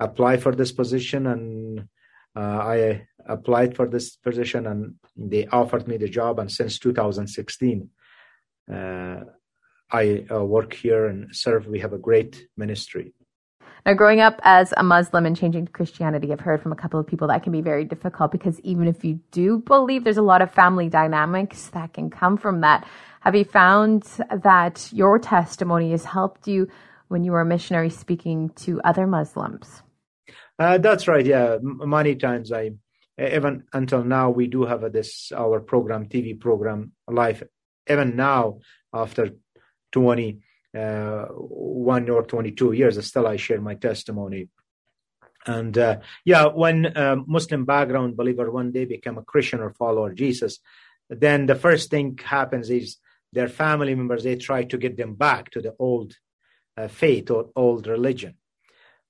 apply 0.00 0.36
for 0.36 0.54
this 0.54 0.72
position, 0.72 1.26
and 1.26 1.88
uh, 2.36 2.40
I 2.40 3.06
applied 3.26 3.76
for 3.76 3.86
this 3.88 4.16
position, 4.16 4.66
and 4.66 4.94
they 5.16 5.46
offered 5.46 5.86
me 5.86 5.96
the 5.96 6.08
job. 6.08 6.38
And 6.38 6.50
since 6.50 6.78
2016, 6.78 7.88
uh, 8.72 9.20
I 9.90 10.24
uh, 10.30 10.44
work 10.44 10.72
here 10.72 11.06
and 11.06 11.34
serve. 11.34 11.66
We 11.66 11.80
have 11.80 11.92
a 11.92 11.98
great 11.98 12.46
ministry. 12.56 13.14
Now, 13.84 13.94
growing 13.94 14.20
up 14.20 14.40
as 14.44 14.72
a 14.76 14.84
Muslim 14.84 15.26
and 15.26 15.36
changing 15.36 15.66
to 15.66 15.72
Christianity, 15.72 16.32
I've 16.32 16.38
heard 16.38 16.62
from 16.62 16.70
a 16.70 16.76
couple 16.76 17.00
of 17.00 17.06
people 17.06 17.26
that 17.28 17.42
can 17.42 17.50
be 17.50 17.62
very 17.62 17.84
difficult 17.84 18.30
because 18.30 18.60
even 18.60 18.86
if 18.86 19.04
you 19.04 19.18
do 19.32 19.58
believe, 19.58 20.04
there's 20.04 20.18
a 20.18 20.22
lot 20.22 20.40
of 20.40 20.52
family 20.52 20.88
dynamics 20.88 21.66
that 21.68 21.92
can 21.92 22.08
come 22.08 22.36
from 22.36 22.60
that. 22.60 22.86
Have 23.22 23.34
you 23.34 23.44
found 23.44 24.04
that 24.30 24.88
your 24.92 25.18
testimony 25.18 25.90
has 25.90 26.04
helped 26.04 26.46
you 26.46 26.68
when 27.08 27.24
you 27.24 27.32
were 27.32 27.40
a 27.40 27.44
missionary 27.44 27.90
speaking 27.90 28.50
to 28.50 28.80
other 28.84 29.04
Muslims? 29.04 29.82
Uh, 30.60 30.78
that's 30.78 31.08
right. 31.08 31.26
Yeah, 31.26 31.58
many 31.60 32.14
times 32.14 32.52
I, 32.52 32.70
even 33.18 33.64
until 33.72 34.04
now, 34.04 34.30
we 34.30 34.46
do 34.46 34.64
have 34.64 34.84
a, 34.84 34.90
this 34.90 35.32
our 35.32 35.58
program, 35.58 36.06
TV 36.06 36.38
program, 36.38 36.92
live. 37.08 37.42
Even 37.90 38.14
now, 38.14 38.60
after 38.94 39.30
20 39.90 40.40
uh, 40.76 41.26
one 41.26 42.08
or 42.08 42.22
22 42.22 42.72
years, 42.72 43.04
still 43.06 43.26
I 43.26 43.36
share 43.36 43.60
my 43.60 43.74
testimony. 43.74 44.48
And 45.46 45.76
uh, 45.76 45.98
yeah, 46.24 46.46
when 46.46 46.86
a 46.86 47.16
Muslim 47.16 47.64
background 47.64 48.16
believer 48.16 48.50
one 48.50 48.72
day 48.72 48.84
become 48.84 49.18
a 49.18 49.24
Christian 49.24 49.60
or 49.60 49.70
follower 49.70 50.12
Jesus, 50.12 50.60
then 51.10 51.46
the 51.46 51.56
first 51.56 51.90
thing 51.90 52.18
happens 52.22 52.70
is 52.70 52.98
their 53.32 53.48
family 53.48 53.94
members 53.94 54.24
they 54.24 54.36
try 54.36 54.64
to 54.64 54.78
get 54.78 54.96
them 54.96 55.14
back 55.14 55.50
to 55.50 55.60
the 55.60 55.74
old 55.78 56.14
uh, 56.76 56.88
faith 56.88 57.30
or 57.30 57.50
old 57.56 57.86
religion. 57.86 58.36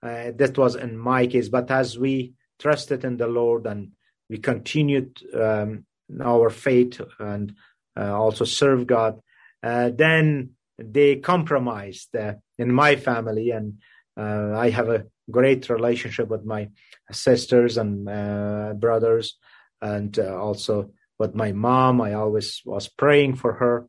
Uh, 0.02 0.33
that 0.35 0.59
was 0.59 0.75
in 0.75 0.97
my 0.99 1.26
case, 1.26 1.49
but 1.49 1.71
as 1.71 1.99
we 1.99 2.33
trusted 2.59 3.04
in 3.04 3.16
the 3.16 3.28
Lord 3.28 3.66
and 3.66 3.92
we 4.28 4.38
continued 4.38 5.21
um, 5.35 5.85
our 6.21 6.50
faith 6.50 7.00
and 7.19 7.54
uh, 7.97 8.12
also 8.12 8.45
serve 8.45 8.87
God, 8.87 9.21
uh, 9.62 9.90
then 9.95 10.50
they 10.90 11.16
compromised 11.16 12.14
uh, 12.16 12.34
in 12.58 12.72
my 12.72 12.96
family, 12.96 13.50
and 13.50 13.78
uh, 14.16 14.56
I 14.56 14.70
have 14.70 14.88
a 14.88 15.06
great 15.30 15.68
relationship 15.68 16.28
with 16.28 16.44
my 16.44 16.68
sisters 17.10 17.76
and 17.76 18.08
uh, 18.08 18.74
brothers, 18.74 19.38
and 19.80 20.18
also 20.18 20.90
with 21.18 21.34
my 21.34 21.52
mom. 21.52 22.00
I 22.00 22.14
always 22.14 22.62
was 22.64 22.88
praying 22.88 23.36
for 23.36 23.54
her, 23.54 23.88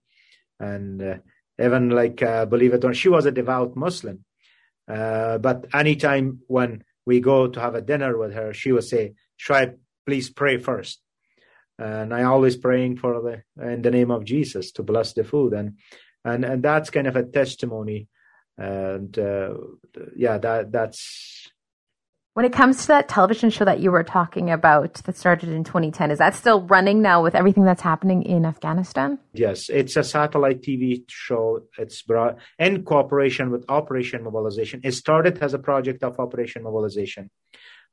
and 0.59 1.21
even 1.61 1.89
like 1.89 2.17
believe 2.49 2.73
it 2.73 2.83
or 2.83 2.89
not, 2.89 2.97
she 2.97 3.09
was 3.09 3.25
a 3.25 3.31
devout 3.31 3.75
Muslim. 3.75 4.25
but 4.87 5.65
anytime 5.73 6.39
when 6.47 6.83
we 7.05 7.19
go 7.19 7.47
to 7.47 7.59
have 7.59 7.75
a 7.75 7.81
dinner 7.81 8.17
with 8.17 8.33
her, 8.33 8.53
she 8.53 8.71
would 8.71 8.85
say, 8.85 9.13
"Try, 9.37 9.71
please 10.05 10.29
pray 10.29 10.57
first 10.57 11.03
and 11.79 12.13
I 12.13 12.23
always 12.23 12.55
praying 12.55 12.97
for 12.97 13.21
the 13.21 13.71
in 13.71 13.81
the 13.81 13.91
name 13.91 14.11
of 14.11 14.25
Jesus 14.25 14.71
to 14.73 14.83
bless 14.83 15.13
the 15.13 15.23
food 15.23 15.53
and 15.53 15.77
and 16.23 16.45
and 16.45 16.63
that's 16.63 16.89
kind 16.89 17.07
of 17.07 17.15
a 17.15 17.23
testimony. 17.23 18.07
And 18.57 19.17
uh, 19.17 19.55
yeah 20.15 20.37
that 20.37 20.71
that's 20.71 21.49
when 22.33 22.45
it 22.45 22.53
comes 22.53 22.81
to 22.81 22.87
that 22.87 23.07
television 23.07 23.51
show 23.51 23.63
that 23.65 23.79
you 23.79 23.91
were 23.91 24.03
talking 24.03 24.49
about 24.49 24.95
that 24.95 25.15
started 25.15 25.49
in 25.49 25.63
2010 25.63 26.11
is 26.11 26.17
that 26.17 26.33
still 26.35 26.61
running 26.61 27.01
now 27.01 27.21
with 27.21 27.35
everything 27.35 27.63
that's 27.63 27.81
happening 27.81 28.23
in 28.23 28.45
afghanistan? 28.45 29.19
Yes 29.33 29.69
it's 29.69 29.95
a 29.95 30.03
satellite 30.03 30.61
tv 30.61 31.03
show. 31.07 31.61
It's 31.77 32.01
brought 32.01 32.37
in 32.59 32.83
cooperation 32.83 33.49
with 33.51 33.65
operation 33.69 34.23
mobilization. 34.23 34.81
It 34.83 34.93
started 34.93 35.39
as 35.39 35.53
a 35.53 35.59
project 35.59 36.03
of 36.03 36.19
operation 36.19 36.63
mobilization 36.63 37.29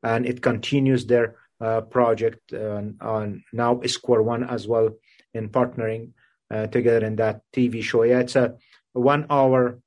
and 0.02 0.26
it 0.26 0.42
continues 0.42 1.06
their 1.06 1.36
uh, 1.60 1.82
project 1.82 2.52
uh, 2.52 2.82
on 3.00 3.44
now 3.52 3.80
Square 3.86 4.22
One 4.22 4.44
as 4.44 4.66
well 4.66 4.90
in 5.34 5.50
partnering 5.50 6.12
together 6.50 7.06
in 7.06 7.16
that 7.16 7.42
TV 7.54 7.82
show. 7.82 8.02
Yeah, 8.02 8.20
it's 8.20 8.36
a 8.36 8.54
one 8.92 9.26
hour 9.30 9.80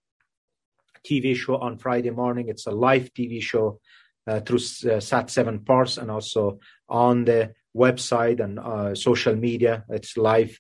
TV 1.03 1.36
show 1.36 1.58
on 1.58 1.77
Friday 1.77 2.10
morning. 2.10 2.48
It's 2.50 2.65
a 2.65 2.72
live 2.72 3.13
TV 3.13 3.41
show 3.41 3.79
uh, 4.27 4.39
through 4.39 4.58
uh, 4.58 5.00
Sat7 5.00 5.65
Pars 5.65 5.98
and 5.98 6.10
also 6.10 6.60
on 6.88 7.25
the 7.25 7.53
website 7.75 8.39
and 8.39 8.60
uh, 8.60 8.96
social 8.96 9.36
media. 9.36 9.84
It's 9.89 10.17
live. 10.17 10.60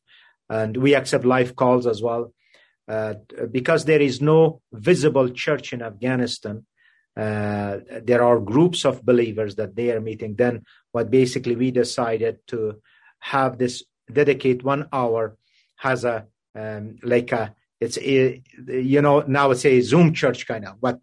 And 0.49 0.75
we 0.77 0.95
accept 0.95 1.25
live 1.25 1.55
calls 1.55 1.87
as 1.87 2.01
well. 2.01 2.33
Uh, 2.87 3.13
because 3.49 3.85
there 3.85 4.01
is 4.01 4.21
no 4.21 4.61
visible 4.73 5.29
church 5.29 5.71
in 5.71 5.81
Afghanistan, 5.81 6.65
uh, 7.15 7.77
there 8.03 8.23
are 8.23 8.39
groups 8.39 8.83
of 8.83 9.05
believers 9.05 9.55
that 9.55 9.75
they 9.75 9.91
are 9.91 10.01
meeting. 10.01 10.35
Then, 10.35 10.63
what 10.91 11.09
basically 11.09 11.55
we 11.55 11.71
decided 11.71 12.39
to 12.47 12.81
have 13.19 13.57
this 13.57 13.83
dedicate 14.11 14.63
one 14.63 14.89
hour 14.91 15.37
has 15.83 16.05
a 16.05 16.25
um, 16.55 16.95
like 17.03 17.31
a 17.31 17.53
it's 17.79 17.97
a, 17.97 18.41
you 18.67 19.01
know 19.01 19.21
now 19.27 19.51
it's 19.51 19.65
a 19.65 19.81
Zoom 19.81 20.13
church 20.13 20.47
kind 20.47 20.65
of, 20.65 20.79
but 20.79 20.99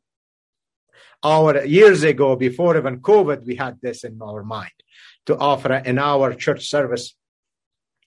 our 1.23 1.65
years 1.67 2.03
ago 2.03 2.35
before 2.35 2.79
even 2.79 3.01
COVID 3.01 3.45
we 3.45 3.57
had 3.57 3.79
this 3.83 4.05
in 4.05 4.19
our 4.23 4.43
mind 4.43 4.79
to 5.27 5.37
offer 5.37 5.75
in 5.75 5.99
our 5.99 6.33
church 6.35 6.69
service, 6.69 7.15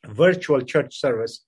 virtual 0.07 0.61
church 0.61 0.99
service 0.99 1.45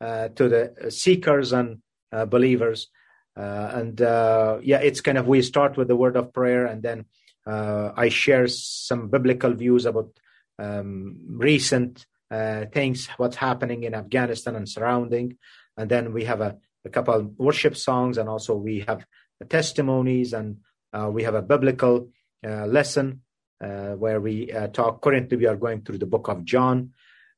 uh, 0.00 0.28
to 0.28 0.48
the 0.48 0.90
seekers 0.90 1.52
and 1.52 1.82
uh, 2.12 2.24
believers. 2.24 2.88
Uh, 3.36 3.70
and 3.74 4.00
uh, 4.00 4.58
yeah, 4.62 4.78
it's 4.78 5.00
kind 5.00 5.18
of 5.18 5.26
we 5.26 5.42
start 5.42 5.76
with 5.76 5.88
the 5.88 5.96
word 5.96 6.16
of 6.16 6.32
prayer, 6.32 6.66
and 6.66 6.82
then 6.82 7.04
uh, 7.46 7.90
I 7.96 8.08
share 8.08 8.46
some 8.48 9.08
biblical 9.08 9.52
views 9.54 9.86
about 9.86 10.10
um, 10.58 11.16
recent 11.26 12.06
things, 12.30 13.08
what's 13.16 13.36
happening 13.36 13.84
in 13.84 13.94
Afghanistan 13.94 14.56
and 14.56 14.68
surrounding. 14.68 15.38
And 15.76 15.88
then 15.90 16.12
we 16.12 16.24
have 16.24 16.40
a, 16.40 16.56
a 16.84 16.90
couple 16.90 17.14
of 17.14 17.38
worship 17.38 17.76
songs, 17.76 18.18
and 18.18 18.28
also 18.28 18.54
we 18.54 18.84
have 18.88 19.06
testimonies, 19.48 20.32
and 20.32 20.58
uh, 20.92 21.10
we 21.12 21.22
have 21.22 21.34
a 21.34 21.42
biblical 21.42 22.10
uh, 22.46 22.66
lesson 22.66 23.22
uh, 23.60 23.92
where 23.92 24.20
we 24.20 24.52
uh, 24.52 24.68
talk. 24.68 25.00
Currently, 25.00 25.36
we 25.36 25.46
are 25.46 25.56
going 25.56 25.82
through 25.82 25.98
the 25.98 26.06
book 26.06 26.28
of 26.28 26.44
John, 26.44 26.92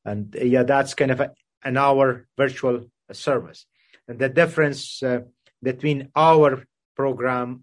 and 0.05 0.35
uh, 0.37 0.45
yeah, 0.45 0.63
that's 0.63 0.95
kind 0.95 1.11
of 1.11 1.21
a, 1.21 1.33
an 1.65 1.77
hour 1.77 2.27
virtual 2.37 2.87
service. 3.13 3.67
And 4.09 4.19
the 4.19 4.29
difference 4.29 5.03
between 5.63 6.09
our 6.17 6.65
program 6.97 7.63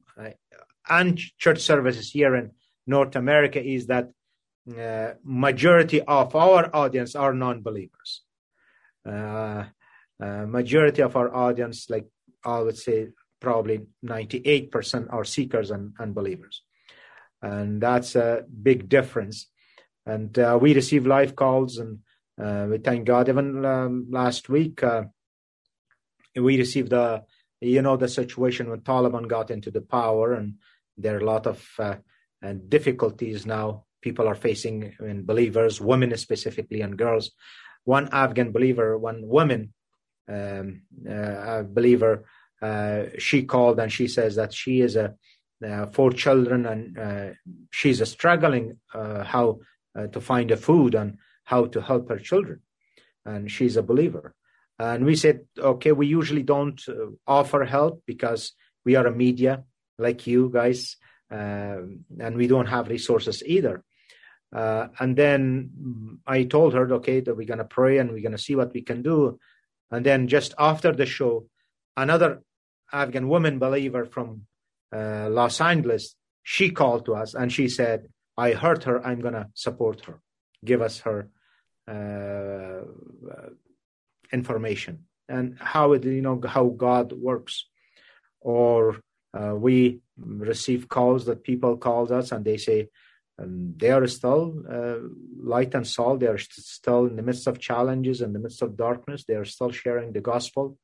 and 0.90 1.20
church 1.38 1.60
services 1.60 2.12
here 2.12 2.36
in 2.36 2.52
North 2.86 3.16
America 3.16 3.62
is 3.64 3.88
that 3.88 4.10
uh, 4.68 5.14
majority 5.24 6.02
of 6.02 6.36
our 6.36 6.70
audience 6.76 7.16
are 7.16 7.34
non-believers. 7.34 8.24
Uh, 9.08 9.64
uh, 10.22 10.46
majority 10.46 11.02
of 11.02 11.16
our 11.16 11.34
audience, 11.34 11.90
like 11.90 12.06
I 12.44 12.60
would 12.60 12.78
say, 12.78 13.10
probably 13.40 13.82
98% 14.06 15.14
are 15.14 15.24
seekers 15.24 15.72
and 15.72 15.94
unbelievers, 16.00 16.64
and 17.42 17.82
that's 17.82 18.16
a 18.16 18.44
big 18.62 18.90
difference. 18.90 19.48
And 20.06 20.38
uh, 20.38 20.58
we 20.60 20.74
receive 20.74 21.06
live 21.06 21.36
calls, 21.36 21.78
and 21.78 22.00
we 22.70 22.80
thank 22.80 23.06
God. 23.06 23.30
Even 23.30 23.64
um, 23.64 24.08
last 24.10 24.50
week, 24.50 24.82
we 26.36 26.58
received 26.58 26.90
the, 26.90 27.24
you 27.62 27.82
know, 27.82 27.96
the 27.96 28.08
situation 28.08 28.70
when 28.70 28.82
Taliban 28.82 29.28
got 29.28 29.52
into 29.52 29.72
the 29.72 29.82
power, 29.82 30.34
and 30.34 30.56
there 30.98 31.16
are 31.16 31.20
a 31.20 31.26
lot 31.26 31.46
of 31.46 31.80
difficulties 32.70 33.46
now 33.46 33.86
people 34.08 34.28
are 34.32 34.48
facing 34.50 34.76
in 35.12 35.18
believers, 35.32 35.74
women 35.92 36.12
specifically, 36.28 36.82
and 36.86 37.02
girls. 37.06 37.26
One 37.98 38.08
Afghan 38.24 38.50
believer, 38.58 38.90
one 39.12 39.20
woman 39.38 39.62
um, 40.36 40.68
uh, 41.16 41.64
believer, 41.78 42.14
uh, 42.68 43.00
she 43.26 43.40
called 43.54 43.78
and 43.80 43.92
she 43.98 44.08
says 44.18 44.32
that 44.40 44.52
she 44.62 44.74
is 44.88 44.94
a 44.96 45.08
uh, 45.70 45.86
four 45.96 46.12
children 46.26 46.60
and 46.72 46.84
uh, 47.08 47.30
she's 47.72 48.00
struggling 48.18 48.66
uh, 48.94 49.24
how 49.24 49.48
uh, 49.98 50.08
to 50.14 50.20
find 50.22 50.52
a 50.52 50.58
food 50.68 50.92
and 51.02 51.10
how 51.52 51.62
to 51.74 51.80
help 51.82 52.10
her 52.10 52.20
children, 52.30 52.60
and 53.26 53.52
she's 53.56 53.78
a 53.78 53.88
believer. 53.92 54.26
And 54.80 55.06
we 55.10 55.16
said, 55.16 55.38
okay, 55.74 55.92
we 55.92 56.06
usually 56.20 56.44
don't 56.44 56.80
uh, 56.88 56.94
offer 57.26 57.64
help 57.78 58.04
because 58.06 58.54
we 58.86 58.96
are 58.96 59.08
a 59.08 59.20
media 59.26 59.64
like 59.98 60.28
you 60.28 60.52
guys, 60.54 60.98
um, 61.32 62.06
and 62.20 62.34
we 62.36 62.48
don't 62.48 62.68
have 62.76 62.94
resources 62.98 63.42
either. 63.56 63.84
Uh, 64.54 64.88
and 65.00 65.16
then 65.16 66.20
I 66.26 66.44
told 66.44 66.74
her, 66.74 66.92
okay, 66.94 67.20
that 67.20 67.36
we're 67.36 67.48
going 67.48 67.58
to 67.58 67.66
pray 67.66 67.98
and 67.98 68.12
we're 68.12 68.22
going 68.22 68.32
to 68.32 68.38
see 68.38 68.56
what 68.56 68.74
we 68.74 68.82
can 68.82 69.02
do. 69.02 69.40
And 69.92 70.06
then 70.06 70.28
just 70.28 70.54
after 70.58 70.92
the 70.94 71.06
show, 71.06 71.48
another 71.96 72.42
Afghan 72.92 73.28
woman 73.28 73.60
believer 73.60 74.06
from 74.06 74.44
uh, 74.94 75.28
Los 75.30 75.60
Angeles, 75.60 76.16
she 76.44 76.70
called 76.70 77.06
to 77.06 77.16
us 77.16 77.34
and 77.34 77.52
she 77.52 77.68
said, 77.68 78.08
I 78.38 78.54
hurt 78.54 78.86
her. 78.86 79.06
I'm 79.06 79.20
going 79.20 79.34
to 79.34 79.48
support 79.54 80.06
her. 80.06 80.22
Give 80.64 80.82
us 80.82 81.00
her 81.00 81.30
uh, 81.88 82.82
information 84.32 85.06
and 85.28 85.58
how 85.60 85.94
it, 85.94 86.06
you 86.06 86.22
know, 86.22 86.42
how 86.46 86.68
God 86.68 87.12
works. 87.12 87.66
Or 88.40 89.02
uh, 89.34 89.56
we 89.56 90.00
receive 90.18 90.88
calls 90.88 91.26
that 91.26 91.44
people 91.44 91.78
called 91.78 92.12
us 92.12 92.32
and 92.32 92.46
they 92.46 92.58
say, 92.58 92.90
um, 93.40 93.74
they 93.78 93.92
are 93.92 94.08
still 94.08 94.64
uh, 94.70 94.98
light 95.42 95.76
and 95.76 95.86
salt. 95.86 96.20
They 96.20 96.28
are 96.28 96.38
st- 96.38 96.66
still 96.66 97.06
in 97.06 97.16
the 97.16 97.22
midst 97.22 97.48
of 97.48 97.60
challenges, 97.60 98.22
in 98.22 98.34
the 98.34 98.40
midst 98.40 98.62
of 98.62 98.76
darkness. 98.76 99.26
They 99.26 99.36
are 99.36 99.46
still 99.46 99.72
sharing 99.72 100.12
the 100.12 100.22
gospel. 100.22 100.78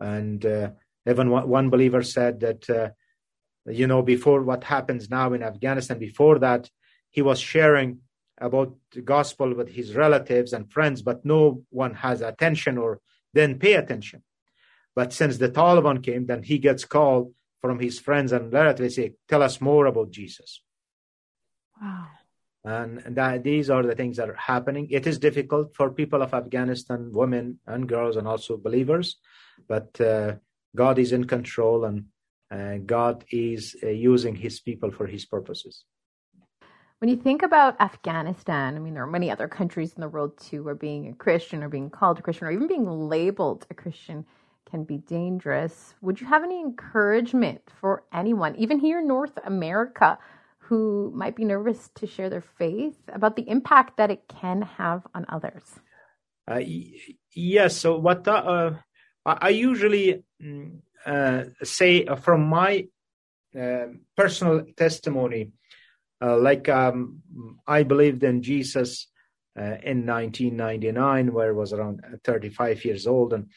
And 0.00 0.44
uh, 0.44 0.70
even 1.08 1.30
one, 1.30 1.48
one, 1.48 1.70
believer 1.70 2.02
said 2.02 2.40
that, 2.40 2.68
uh, 2.70 2.90
you 3.66 3.86
know, 3.86 4.02
before 4.02 4.42
what 4.42 4.64
happens 4.64 5.10
now 5.10 5.32
in 5.32 5.42
Afghanistan, 5.42 5.98
before 5.98 6.38
that, 6.40 6.68
he 7.10 7.22
was 7.22 7.38
sharing 7.38 7.98
about 8.38 8.74
the 8.92 9.02
gospel 9.02 9.54
with 9.54 9.68
his 9.68 9.94
relatives 9.94 10.52
and 10.52 10.72
friends, 10.72 11.02
but 11.02 11.24
no 11.24 11.62
one 11.70 11.94
has 11.94 12.20
attention 12.22 12.78
or 12.78 13.00
then 13.32 13.58
pay 13.58 13.74
attention. 13.74 14.22
But 14.96 15.12
since 15.12 15.38
the 15.38 15.50
Taliban 15.50 16.02
came, 16.02 16.26
then 16.26 16.42
he 16.42 16.58
gets 16.58 16.84
called 16.84 17.34
from 17.60 17.78
his 17.78 18.00
friends 18.00 18.32
and 18.32 18.52
relatives, 18.52 18.96
say, 18.96 19.12
tell 19.28 19.42
us 19.42 19.60
more 19.60 19.86
about 19.86 20.10
Jesus. 20.10 20.62
Wow. 21.80 22.06
And 22.64 23.16
that 23.16 23.42
these 23.42 23.70
are 23.70 23.82
the 23.82 23.94
things 23.94 24.18
that 24.18 24.28
are 24.28 24.34
happening. 24.34 24.88
It 24.90 25.06
is 25.06 25.18
difficult 25.18 25.74
for 25.74 25.90
people 25.90 26.20
of 26.20 26.34
Afghanistan, 26.34 27.10
women 27.12 27.58
and 27.66 27.88
girls, 27.88 28.16
and 28.16 28.28
also 28.28 28.58
believers, 28.58 29.16
but 29.66 29.98
uh, 30.00 30.34
God 30.76 30.98
is 30.98 31.12
in 31.12 31.24
control 31.24 31.84
and 31.86 32.04
uh, 32.50 32.78
God 32.84 33.24
is 33.30 33.76
uh, 33.82 33.88
using 33.88 34.34
his 34.34 34.60
people 34.60 34.90
for 34.90 35.06
his 35.06 35.24
purposes. 35.24 35.84
When 36.98 37.08
you 37.08 37.16
think 37.16 37.42
about 37.42 37.80
Afghanistan, 37.80 38.76
I 38.76 38.78
mean, 38.78 38.92
there 38.92 39.04
are 39.04 39.10
many 39.10 39.30
other 39.30 39.48
countries 39.48 39.94
in 39.94 40.02
the 40.02 40.08
world 40.08 40.36
too 40.38 40.62
where 40.62 40.74
being 40.74 41.08
a 41.08 41.14
Christian 41.14 41.62
or 41.62 41.70
being 41.70 41.88
called 41.88 42.18
a 42.18 42.22
Christian 42.22 42.46
or 42.46 42.50
even 42.50 42.66
being 42.66 43.08
labeled 43.08 43.66
a 43.70 43.74
Christian 43.74 44.26
can 44.70 44.84
be 44.84 44.98
dangerous. 44.98 45.94
Would 46.02 46.20
you 46.20 46.26
have 46.26 46.44
any 46.44 46.60
encouragement 46.60 47.62
for 47.80 48.04
anyone, 48.12 48.54
even 48.56 48.78
here 48.78 48.98
in 48.98 49.08
North 49.08 49.38
America, 49.44 50.18
who 50.70 51.10
might 51.12 51.34
be 51.34 51.44
nervous 51.44 51.90
to 51.96 52.06
share 52.06 52.30
their 52.30 52.46
faith 52.56 52.96
about 53.12 53.34
the 53.34 53.42
impact 53.50 53.96
that 53.96 54.08
it 54.08 54.22
can 54.28 54.62
have 54.62 55.02
on 55.12 55.26
others? 55.28 55.64
Uh, 56.48 56.60
yes. 57.34 57.76
So 57.76 57.98
what 57.98 58.26
uh, 58.28 58.74
I 59.26 59.48
usually 59.48 60.22
mm, 60.40 60.78
uh, 61.04 61.44
say 61.64 62.06
from 62.22 62.46
my 62.46 62.86
uh, 63.58 63.86
personal 64.16 64.64
testimony, 64.76 65.50
uh, 66.22 66.38
like 66.38 66.68
um, 66.68 67.22
I 67.66 67.82
believed 67.82 68.22
in 68.22 68.40
Jesus 68.40 69.08
uh, 69.58 69.82
in 69.82 70.06
1999, 70.06 71.32
where 71.32 71.48
I 71.48 71.52
was 71.52 71.72
around 71.72 72.00
35 72.22 72.84
years 72.84 73.08
old, 73.08 73.32
and 73.32 73.48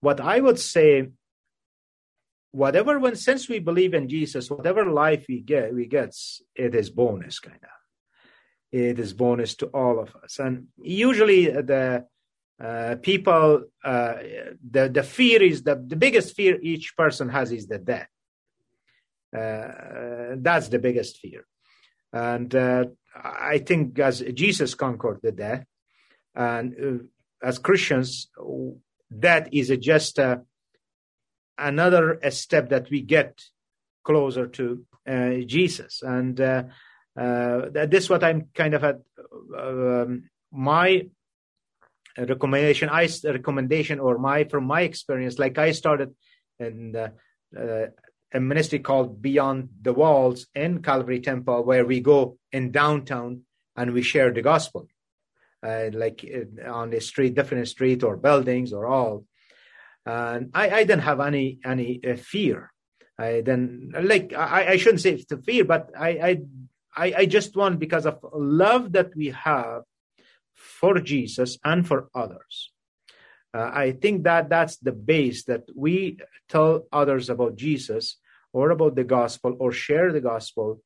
what 0.00 0.20
I 0.20 0.38
would 0.38 0.58
say 0.58 1.08
whatever 2.56 2.98
when 2.98 3.16
since 3.16 3.48
we 3.48 3.58
believe 3.58 3.92
in 3.92 4.08
Jesus, 4.08 4.50
whatever 4.50 4.86
life 4.86 5.26
we 5.28 5.40
get, 5.40 5.74
we 5.74 5.86
gets, 5.86 6.42
it 6.54 6.74
is 6.74 6.88
bonus 6.88 7.38
kind 7.38 7.62
of. 7.62 7.76
It 8.72 8.98
is 8.98 9.12
bonus 9.12 9.54
to 9.56 9.66
all 9.66 10.00
of 10.00 10.16
us, 10.16 10.38
and 10.38 10.66
usually 10.76 11.46
the 11.46 12.06
uh, 12.62 12.96
people, 13.00 13.64
uh, 13.84 14.14
the 14.70 14.88
the 14.88 15.02
fear 15.02 15.42
is 15.42 15.62
the 15.62 15.76
the 15.76 15.96
biggest 15.96 16.34
fear 16.34 16.58
each 16.60 16.96
person 16.96 17.28
has 17.28 17.52
is 17.52 17.66
the 17.68 17.78
death. 17.78 18.08
Uh, 19.34 20.34
that's 20.38 20.68
the 20.68 20.80
biggest 20.80 21.18
fear, 21.18 21.46
and 22.12 22.54
uh, 22.54 22.84
I 23.14 23.58
think 23.58 23.98
as 23.98 24.20
Jesus 24.34 24.74
conquered 24.74 25.20
the 25.22 25.32
death, 25.32 25.64
and 26.34 26.74
uh, 26.74 27.46
as 27.46 27.58
Christians, 27.58 28.28
that 29.10 29.54
is 29.54 29.70
a 29.70 29.76
just 29.76 30.18
a 30.18 30.42
another 31.58 32.18
step 32.30 32.68
that 32.70 32.90
we 32.90 33.02
get 33.02 33.42
closer 34.04 34.46
to 34.46 34.84
uh, 35.06 35.34
Jesus. 35.46 36.02
And 36.02 36.40
uh, 36.40 36.64
uh, 37.18 37.68
this 37.72 38.04
is 38.04 38.10
what 38.10 38.24
I'm 38.24 38.48
kind 38.54 38.74
of 38.74 38.84
at 38.84 39.00
um, 39.58 40.30
my 40.52 41.08
recommendation. 42.16 42.88
I 42.88 43.08
recommendation 43.24 44.00
or 44.00 44.18
my 44.18 44.44
from 44.44 44.64
my 44.64 44.82
experience, 44.82 45.38
like 45.38 45.58
I 45.58 45.72
started 45.72 46.14
in 46.58 46.94
a 48.32 48.40
ministry 48.40 48.80
called 48.80 49.22
Beyond 49.22 49.68
the 49.82 49.92
Walls 49.92 50.46
in 50.54 50.82
Calvary 50.82 51.20
Temple, 51.20 51.64
where 51.64 51.84
we 51.84 52.00
go 52.00 52.38
in 52.52 52.70
downtown 52.70 53.42
and 53.76 53.92
we 53.92 54.02
share 54.02 54.32
the 54.32 54.42
gospel. 54.42 54.88
Uh, 55.62 55.90
like 55.92 56.24
on 56.66 56.90
the 56.90 57.00
street, 57.00 57.34
different 57.34 57.66
street 57.66 58.04
or 58.04 58.16
buildings 58.16 58.72
or 58.72 58.86
all, 58.86 59.24
and 60.06 60.50
I, 60.54 60.70
I 60.70 60.84
didn't 60.84 61.00
have 61.00 61.20
any 61.20 61.58
any 61.64 62.00
uh, 62.06 62.16
fear. 62.16 62.72
I 63.18 63.42
then 63.42 63.92
like 64.00 64.32
I, 64.32 64.72
I 64.72 64.76
shouldn't 64.76 65.00
say 65.02 65.14
it's 65.14 65.26
the 65.26 65.38
fear, 65.38 65.64
but 65.64 65.90
I, 65.98 66.42
I 66.96 67.14
I 67.18 67.26
just 67.26 67.56
want 67.56 67.78
because 67.78 68.06
of 68.06 68.18
love 68.32 68.92
that 68.92 69.14
we 69.14 69.28
have 69.28 69.82
for 70.54 71.00
Jesus 71.00 71.58
and 71.64 71.86
for 71.86 72.08
others. 72.14 72.72
Uh, 73.52 73.70
I 73.72 73.92
think 73.92 74.24
that 74.24 74.48
that's 74.48 74.76
the 74.76 74.92
base 74.92 75.44
that 75.44 75.64
we 75.74 76.18
tell 76.48 76.86
others 76.92 77.30
about 77.30 77.56
Jesus 77.56 78.18
or 78.52 78.70
about 78.70 78.96
the 78.96 79.04
gospel 79.04 79.56
or 79.58 79.72
share 79.72 80.12
the 80.12 80.20
gospel 80.20 80.82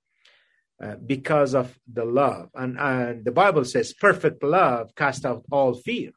uh, 0.83 0.97
because 1.05 1.55
of 1.55 1.79
the 1.93 2.05
love. 2.05 2.49
And, 2.55 2.79
and 2.79 3.25
the 3.25 3.33
Bible 3.33 3.65
says, 3.65 3.93
perfect 3.93 4.43
love 4.43 4.95
cast 4.95 5.25
out 5.25 5.45
all 5.51 5.75
fear. 5.75 6.13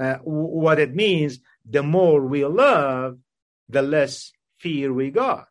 Uh, 0.00 0.18
what 0.22 0.78
it 0.78 0.94
means, 0.94 1.40
the 1.68 1.82
more 1.82 2.20
we 2.22 2.44
love, 2.44 3.18
the 3.68 3.82
less 3.82 4.32
fear 4.58 4.92
we 4.92 5.10
got. 5.10 5.48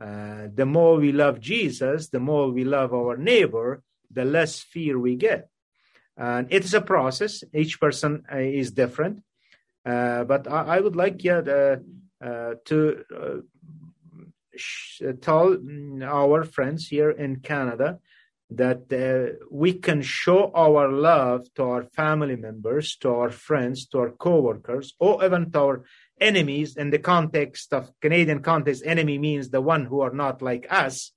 Uh, 0.00 0.46
the 0.54 0.66
more 0.66 0.96
we 0.96 1.10
love 1.10 1.40
Jesus, 1.40 2.08
the 2.08 2.20
more 2.20 2.50
we 2.50 2.64
love 2.64 2.94
our 2.94 3.16
neighbor, 3.16 3.82
the 4.10 4.24
less 4.24 4.60
fear 4.60 4.98
we 4.98 5.16
get. 5.16 5.48
And 6.16 6.46
it 6.50 6.64
is 6.64 6.74
a 6.74 6.80
process. 6.80 7.42
Each 7.52 7.80
person 7.80 8.24
uh, 8.32 8.38
is 8.38 8.70
different. 8.70 9.22
Uh, 9.84 10.24
but 10.24 10.50
I, 10.50 10.76
I, 10.76 10.80
would 10.80 10.96
like 10.96 11.24
yeah, 11.24 11.40
the, 11.40 11.84
uh, 12.24 12.54
to 12.66 13.04
uh, 13.14 13.36
sh- 14.54 15.02
tell 15.20 15.58
our 16.02 16.44
friends 16.44 16.88
here 16.88 17.10
in 17.10 17.36
Canada 17.36 17.98
that 18.50 18.90
uh, 18.92 19.44
we 19.50 19.74
can 19.74 20.00
show 20.00 20.50
our 20.54 20.90
love 20.90 21.46
to 21.54 21.62
our 21.64 21.84
family 21.84 22.36
members, 22.36 22.96
to 22.96 23.10
our 23.10 23.30
friends, 23.30 23.86
to 23.86 23.98
our 23.98 24.10
co-workers, 24.10 24.94
or 24.98 25.22
even 25.24 25.50
to 25.52 25.58
our 25.58 25.84
enemies. 26.20 26.76
In 26.76 26.90
the 26.90 26.98
context 26.98 27.74
of 27.74 27.92
Canadian 28.00 28.40
context, 28.42 28.82
enemy 28.86 29.18
means 29.18 29.50
the 29.50 29.60
one 29.60 29.84
who 29.84 30.00
are 30.00 30.12
not 30.12 30.40
like 30.40 30.66
us 30.70 31.12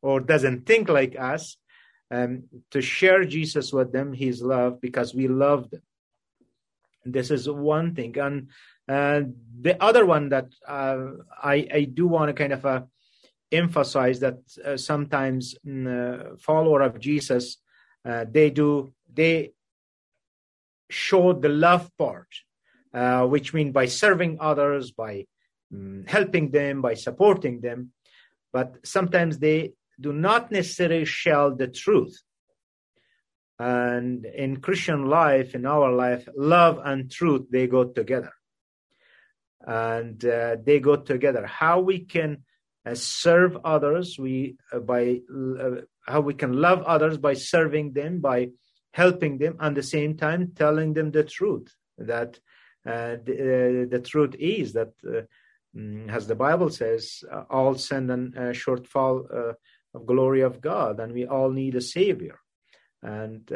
or 0.00 0.20
doesn't 0.20 0.66
think 0.66 0.88
like 0.88 1.16
us. 1.18 1.56
Um, 2.10 2.44
to 2.70 2.82
share 2.82 3.24
Jesus 3.24 3.72
with 3.72 3.90
them, 3.92 4.12
His 4.12 4.42
love, 4.42 4.82
because 4.82 5.14
we 5.14 5.28
love 5.28 5.70
them. 5.70 5.80
This 7.06 7.30
is 7.30 7.48
one 7.48 7.94
thing, 7.94 8.18
and 8.18 8.48
uh, 8.86 9.22
the 9.60 9.82
other 9.82 10.04
one 10.04 10.28
that 10.28 10.48
uh, 10.68 11.06
I 11.42 11.66
I 11.72 11.84
do 11.84 12.06
want 12.06 12.28
to 12.28 12.34
kind 12.34 12.52
of 12.52 12.66
uh, 12.66 12.82
emphasize 13.52 14.20
that 14.20 14.38
uh, 14.64 14.76
sometimes 14.76 15.54
uh, 15.66 16.36
follower 16.38 16.82
of 16.82 16.98
Jesus 16.98 17.58
uh, 18.04 18.24
they 18.30 18.50
do 18.50 18.92
they 19.12 19.52
show 20.90 21.32
the 21.32 21.48
love 21.48 21.90
part, 21.96 22.28
uh, 22.92 23.26
which 23.26 23.54
mean 23.54 23.72
by 23.72 23.86
serving 23.86 24.38
others, 24.40 24.90
by 24.90 25.26
um, 25.72 26.04
helping 26.06 26.50
them, 26.50 26.82
by 26.82 26.94
supporting 26.94 27.60
them, 27.60 27.92
but 28.52 28.76
sometimes 28.84 29.38
they 29.38 29.72
do 30.00 30.12
not 30.12 30.50
necessarily 30.50 31.04
share 31.04 31.50
the 31.50 31.68
truth. 31.68 32.20
And 33.58 34.26
in 34.26 34.60
Christian 34.60 35.08
life, 35.08 35.54
in 35.54 35.66
our 35.66 35.92
life, 35.92 36.28
love 36.36 36.80
and 36.84 37.10
truth 37.10 37.46
they 37.50 37.66
go 37.66 37.84
together, 37.84 38.32
and 39.60 40.22
uh, 40.24 40.56
they 40.64 40.80
go 40.80 40.96
together. 40.96 41.46
How 41.46 41.80
we 41.80 42.00
can 42.00 42.42
uh, 42.84 42.94
serve 42.94 43.56
others 43.64 44.18
we 44.18 44.56
uh, 44.72 44.78
by 44.80 45.20
uh, 45.32 45.82
how 46.06 46.20
we 46.20 46.34
can 46.34 46.52
love 46.52 46.82
others 46.82 47.16
by 47.16 47.34
serving 47.34 47.92
them 47.92 48.20
by 48.20 48.48
helping 48.92 49.38
them, 49.38 49.56
and 49.60 49.76
the 49.76 49.82
same 49.82 50.16
time 50.16 50.52
telling 50.54 50.92
them 50.92 51.10
the 51.10 51.24
truth 51.24 51.74
that 51.96 52.38
uh, 52.84 53.16
the, 53.24 53.86
uh, 53.86 53.88
the, 53.88 54.00
truth 54.00 54.34
is 54.38 54.72
that, 54.72 54.92
uh, 55.06 55.22
mm, 55.76 56.10
as 56.10 56.26
the 56.26 56.34
Bible 56.34 56.68
says, 56.68 57.22
all 57.48 57.76
sin 57.76 58.10
and 58.10 58.34
shortfall 58.34 59.54
of 59.94 60.06
glory 60.06 60.40
of 60.40 60.60
God, 60.60 60.98
and 60.98 61.12
we 61.12 61.26
all 61.26 61.50
need 61.50 61.76
a 61.76 61.80
Savior. 61.80 62.38
And 63.02 63.48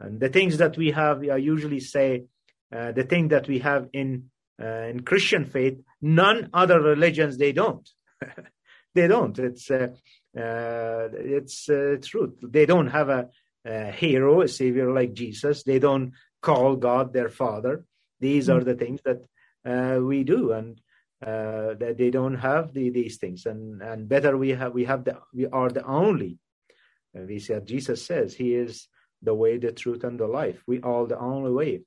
and 0.00 0.20
the 0.20 0.28
things 0.28 0.58
that 0.58 0.76
we 0.76 0.92
have, 0.92 1.22
I 1.28 1.36
usually 1.36 1.80
say, 1.80 2.24
the 2.70 3.06
thing 3.08 3.28
that 3.28 3.48
we 3.48 3.58
have 3.58 3.88
in 3.92 4.30
in 4.58 5.00
Christian 5.04 5.44
faith, 5.44 5.78
none 6.00 6.48
other 6.54 6.80
religions 6.80 7.36
they 7.36 7.52
don't. 7.52 7.88
they 8.94 9.06
don't. 9.06 9.38
It's 9.38 9.70
uh, 9.70 9.88
uh, 10.36 11.08
it's 11.12 11.68
uh, 11.68 11.96
truth. 12.02 12.34
They 12.42 12.66
don't 12.66 12.88
have 12.88 13.08
a, 13.08 13.28
a, 13.64 13.90
hero, 13.92 14.42
a 14.42 14.48
savior 14.48 14.92
like 14.92 15.14
Jesus. 15.14 15.62
They 15.62 15.78
don't 15.78 16.12
call 16.42 16.76
God 16.76 17.12
their 17.12 17.28
father. 17.28 17.84
These 18.20 18.48
are 18.48 18.62
the 18.62 18.74
things 18.74 19.00
that 19.04 19.24
uh, 19.64 20.00
we 20.00 20.24
do, 20.24 20.52
and 20.52 20.80
uh, 21.24 21.74
that 21.74 21.96
they 21.98 22.10
don't 22.10 22.36
have 22.36 22.72
the, 22.72 22.90
these 22.90 23.16
things. 23.18 23.46
And 23.46 23.82
and 23.82 24.08
better 24.08 24.36
we 24.36 24.50
have 24.50 24.72
we 24.72 24.84
have 24.84 25.04
the 25.04 25.18
we 25.32 25.46
are 25.46 25.70
the 25.70 25.84
only. 25.84 26.38
we 27.14 27.38
said 27.38 27.66
Jesus 27.66 28.04
says 28.04 28.34
He 28.34 28.54
is 28.54 28.88
the 29.22 29.34
way, 29.34 29.58
the 29.58 29.72
truth, 29.72 30.04
and 30.04 30.18
the 30.18 30.26
life. 30.26 30.62
We 30.66 30.80
are 30.82 31.06
the 31.06 31.18
only 31.18 31.50
way. 31.50 31.82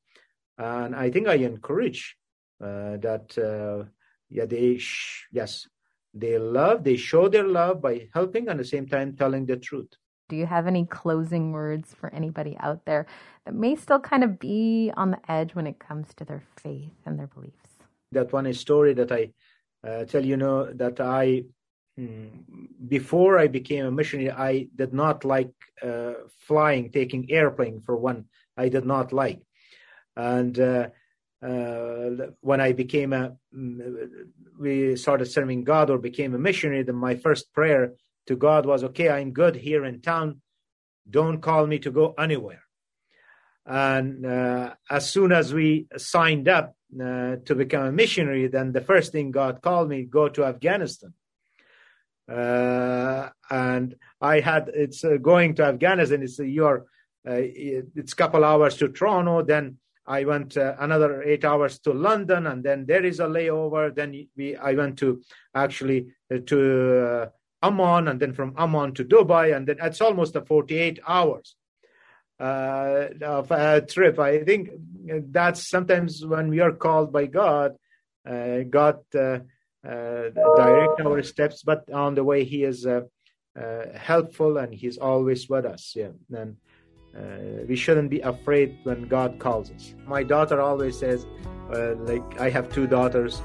And 0.57 0.95
I 0.95 1.09
think 1.09 1.27
I 1.27 1.35
encourage 1.35 2.15
uh, 2.61 2.97
that. 2.97 3.37
Uh, 3.37 3.89
yeah, 4.31 4.45
they 4.45 4.77
sh- 4.77 5.27
yes, 5.31 5.67
they 6.13 6.37
love. 6.37 6.83
They 6.83 6.97
show 6.97 7.29
their 7.29 7.47
love 7.47 7.81
by 7.81 8.09
helping, 8.13 8.49
and 8.49 8.51
at 8.51 8.57
the 8.57 8.65
same 8.65 8.87
time 8.87 9.15
telling 9.15 9.45
the 9.45 9.57
truth. 9.57 9.89
Do 10.29 10.35
you 10.35 10.45
have 10.45 10.67
any 10.67 10.85
closing 10.85 11.51
words 11.51 11.93
for 11.93 12.13
anybody 12.13 12.55
out 12.59 12.85
there 12.85 13.05
that 13.45 13.53
may 13.53 13.75
still 13.75 13.99
kind 13.99 14.23
of 14.23 14.39
be 14.39 14.91
on 14.95 15.11
the 15.11 15.31
edge 15.31 15.55
when 15.55 15.67
it 15.67 15.79
comes 15.79 16.13
to 16.15 16.25
their 16.25 16.41
faith 16.57 16.93
and 17.05 17.19
their 17.19 17.27
beliefs? 17.27 17.67
That 18.11 18.31
one 18.31 18.45
is 18.45 18.59
story 18.59 18.93
that 18.93 19.11
I 19.11 19.31
uh, 19.85 20.05
tell 20.05 20.25
you 20.25 20.37
know 20.37 20.71
that 20.73 21.01
I 21.01 21.43
mm, 21.99 22.29
before 22.87 23.39
I 23.39 23.47
became 23.47 23.85
a 23.85 23.91
missionary, 23.91 24.31
I 24.31 24.67
did 24.75 24.93
not 24.93 25.25
like 25.25 25.51
uh, 25.81 26.13
flying, 26.39 26.91
taking 26.91 27.31
airplane 27.31 27.81
for 27.81 27.97
one. 27.97 28.25
I 28.57 28.69
did 28.69 28.85
not 28.85 29.11
like, 29.11 29.41
and 30.15 30.57
uh, 30.59 30.89
when 31.41 32.61
I 32.61 32.71
became 32.73 33.13
a, 33.13 33.35
mm, 33.55 34.07
we 34.59 34.95
started 34.95 35.25
serving 35.25 35.63
God 35.63 35.89
or 35.89 35.97
became 35.97 36.35
a 36.35 36.39
missionary, 36.39 36.83
then 36.83 36.95
my 36.95 37.15
first 37.15 37.51
prayer 37.53 37.93
to 38.27 38.35
God 38.35 38.65
was, 38.65 38.83
okay, 38.83 39.09
I'm 39.09 39.31
good 39.31 39.55
here 39.55 39.83
in 39.85 40.01
town. 40.01 40.41
Don't 41.09 41.41
call 41.41 41.65
me 41.65 41.79
to 41.79 41.91
go 41.91 42.13
anywhere. 42.17 42.63
And 43.65 44.25
uh, 44.25 44.75
as 44.89 45.09
soon 45.09 45.31
as 45.31 45.53
we 45.53 45.87
signed 45.97 46.47
up 46.47 46.75
uh, 46.95 47.37
to 47.45 47.55
become 47.55 47.85
a 47.85 47.91
missionary, 47.91 48.47
then 48.47 48.71
the 48.71 48.81
first 48.81 49.11
thing 49.11 49.31
God 49.31 49.61
called 49.61 49.89
me, 49.89 50.03
go 50.03 50.29
to 50.29 50.45
Afghanistan. 50.45 51.13
Uh, 52.31 53.29
and 53.49 53.95
I 54.21 54.39
had, 54.39 54.69
it's 54.73 55.03
uh, 55.03 55.17
going 55.17 55.55
to 55.55 55.63
Afghanistan, 55.63 56.21
it's 56.23 56.39
uh, 56.39 56.43
your, 56.43 56.85
it's 57.25 58.13
a 58.13 58.15
couple 58.15 58.43
hours 58.43 58.77
to 58.77 58.87
Toronto, 58.89 59.43
then 59.43 59.77
I 60.05 60.23
went 60.25 60.57
uh, 60.57 60.75
another 60.79 61.21
eight 61.23 61.45
hours 61.45 61.79
to 61.79 61.93
London, 61.93 62.47
and 62.47 62.63
then 62.63 62.85
there 62.85 63.05
is 63.05 63.19
a 63.19 63.25
layover. 63.25 63.93
Then 63.93 64.27
we, 64.35 64.55
I 64.55 64.73
went 64.73 64.97
to 64.99 65.21
actually 65.53 66.07
uh, 66.33 66.39
to 66.47 67.05
uh, 67.05 67.29
Amman, 67.61 68.07
and 68.07 68.19
then 68.19 68.33
from 68.33 68.55
Amman 68.57 68.93
to 68.95 69.05
Dubai, 69.05 69.55
and 69.55 69.67
then 69.67 69.77
it's 69.81 70.01
almost 70.01 70.35
a 70.35 70.41
48 70.41 70.99
hours 71.07 71.55
uh, 72.39 73.09
of 73.21 73.51
a 73.51 73.81
trip. 73.81 74.17
I 74.17 74.43
think 74.43 74.69
that's 75.31 75.69
sometimes 75.69 76.25
when 76.25 76.49
we 76.49 76.59
are 76.59 76.71
called 76.71 77.13
by 77.13 77.27
God, 77.27 77.75
uh, 78.27 78.61
God 78.69 78.99
uh, 79.13 79.39
direct 79.83 80.99
our 80.99 81.21
steps, 81.21 81.61
but 81.63 81.91
on 81.91 82.15
the 82.15 82.23
way 82.23 82.43
He 82.43 82.63
is 82.63 82.87
helpful 83.95 84.57
and 84.57 84.73
He's 84.73 84.97
always 84.97 85.47
with 85.47 85.65
us. 85.65 85.93
Yeah, 85.95 86.13
and 86.31 86.57
uh, 87.17 87.65
we 87.67 87.75
shouldn't 87.75 88.09
be 88.09 88.19
afraid 88.21 88.77
when 88.83 89.07
God 89.07 89.39
calls 89.39 89.71
us. 89.71 89.95
My 90.05 90.23
daughter 90.23 90.61
always 90.61 90.97
says, 90.97 91.25
uh, 91.73 91.95
like, 91.95 92.39
I 92.39 92.49
have 92.49 92.71
two 92.71 92.87
daughters 92.87 93.41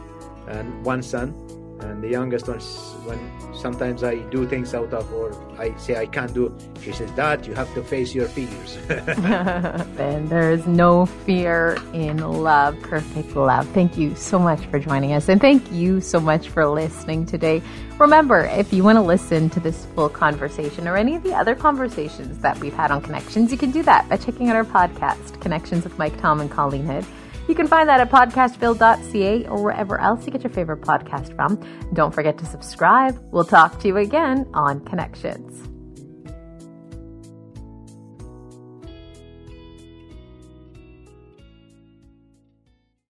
and 0.49 0.85
one 0.85 1.03
son, 1.03 1.35
and 1.81 2.03
the 2.03 2.09
youngest 2.09 2.49
one, 2.49 2.61
when 3.07 3.55
sometimes 3.55 4.03
I 4.03 4.17
do 4.31 4.47
things 4.47 4.75
out 4.75 4.93
of, 4.93 5.13
or 5.13 5.33
I 5.59 5.77
say 5.77 5.97
I 5.97 6.07
can't 6.07 6.33
do, 6.33 6.55
she 6.81 6.93
says, 6.93 7.11
Dad, 7.13 7.47
you 7.47 7.55
have 7.55 7.73
to 7.75 7.83
face 7.83 8.15
your 8.15 8.29
fears. 8.29 8.79
then 8.87 10.29
there's 10.29 10.67
no 10.67 11.07
fear 11.07 11.79
in 11.93 12.19
love, 12.19 12.81
perfect 12.81 13.37
love. 13.37 13.69
Thank 13.69 13.97
you 13.99 14.15
so 14.15 14.39
much 14.39 14.61
for 14.67 14.79
joining 14.79 15.13
us, 15.13 15.29
and 15.29 15.41
thank 15.41 15.71
you 15.71 16.01
so 16.01 16.19
much 16.19 16.49
for 16.49 16.67
listening 16.67 17.27
today. 17.27 17.63
Remember, 17.99 18.41
if 18.47 18.73
you 18.73 18.83
want 18.83 18.97
to 18.97 19.03
listen 19.03 19.51
to 19.51 19.61
this 19.61 19.87
full 19.95 20.09
conversation 20.09 20.89
or 20.89 20.97
any 20.97 21.15
of 21.15 21.23
the 21.23 21.35
other 21.35 21.55
conversations 21.55 22.39
that 22.39 22.59
we've 22.59 22.75
had 22.75 22.91
on 22.91 23.01
Connections, 23.01 23.53
you 23.53 23.59
can 23.59 23.71
do 23.71 23.83
that 23.83 24.09
by 24.09 24.17
checking 24.17 24.49
out 24.51 24.57
our 24.57 24.65
podcast, 24.65 25.41
Connections 25.41 25.85
with 25.85 25.99
Mike 25.99 26.19
Tom 26.21 26.41
and 26.41 26.51
Colleen 26.51 26.85
Hood. 26.85 27.05
You 27.49 27.55
can 27.55 27.69
find 27.69 27.89
that 27.89 28.01
at 28.01 28.11
podcastville.ca 28.11 29.47
or 29.47 29.63
wherever 29.63 30.01
else 30.01 30.27
you 30.27 30.33
get 30.33 30.43
your 30.43 30.53
favorite 30.53 30.81
podcast 30.81 31.35
from. 31.37 31.61
Don't 31.93 32.15
forget 32.15 32.39
to 32.39 32.47
subscribe. 32.47 33.19
We'll 33.31 33.45
talk 33.45 33.79
to 33.81 33.89
you 33.89 33.97
again 33.99 34.49
on 34.53 34.85
Connections. 34.85 35.76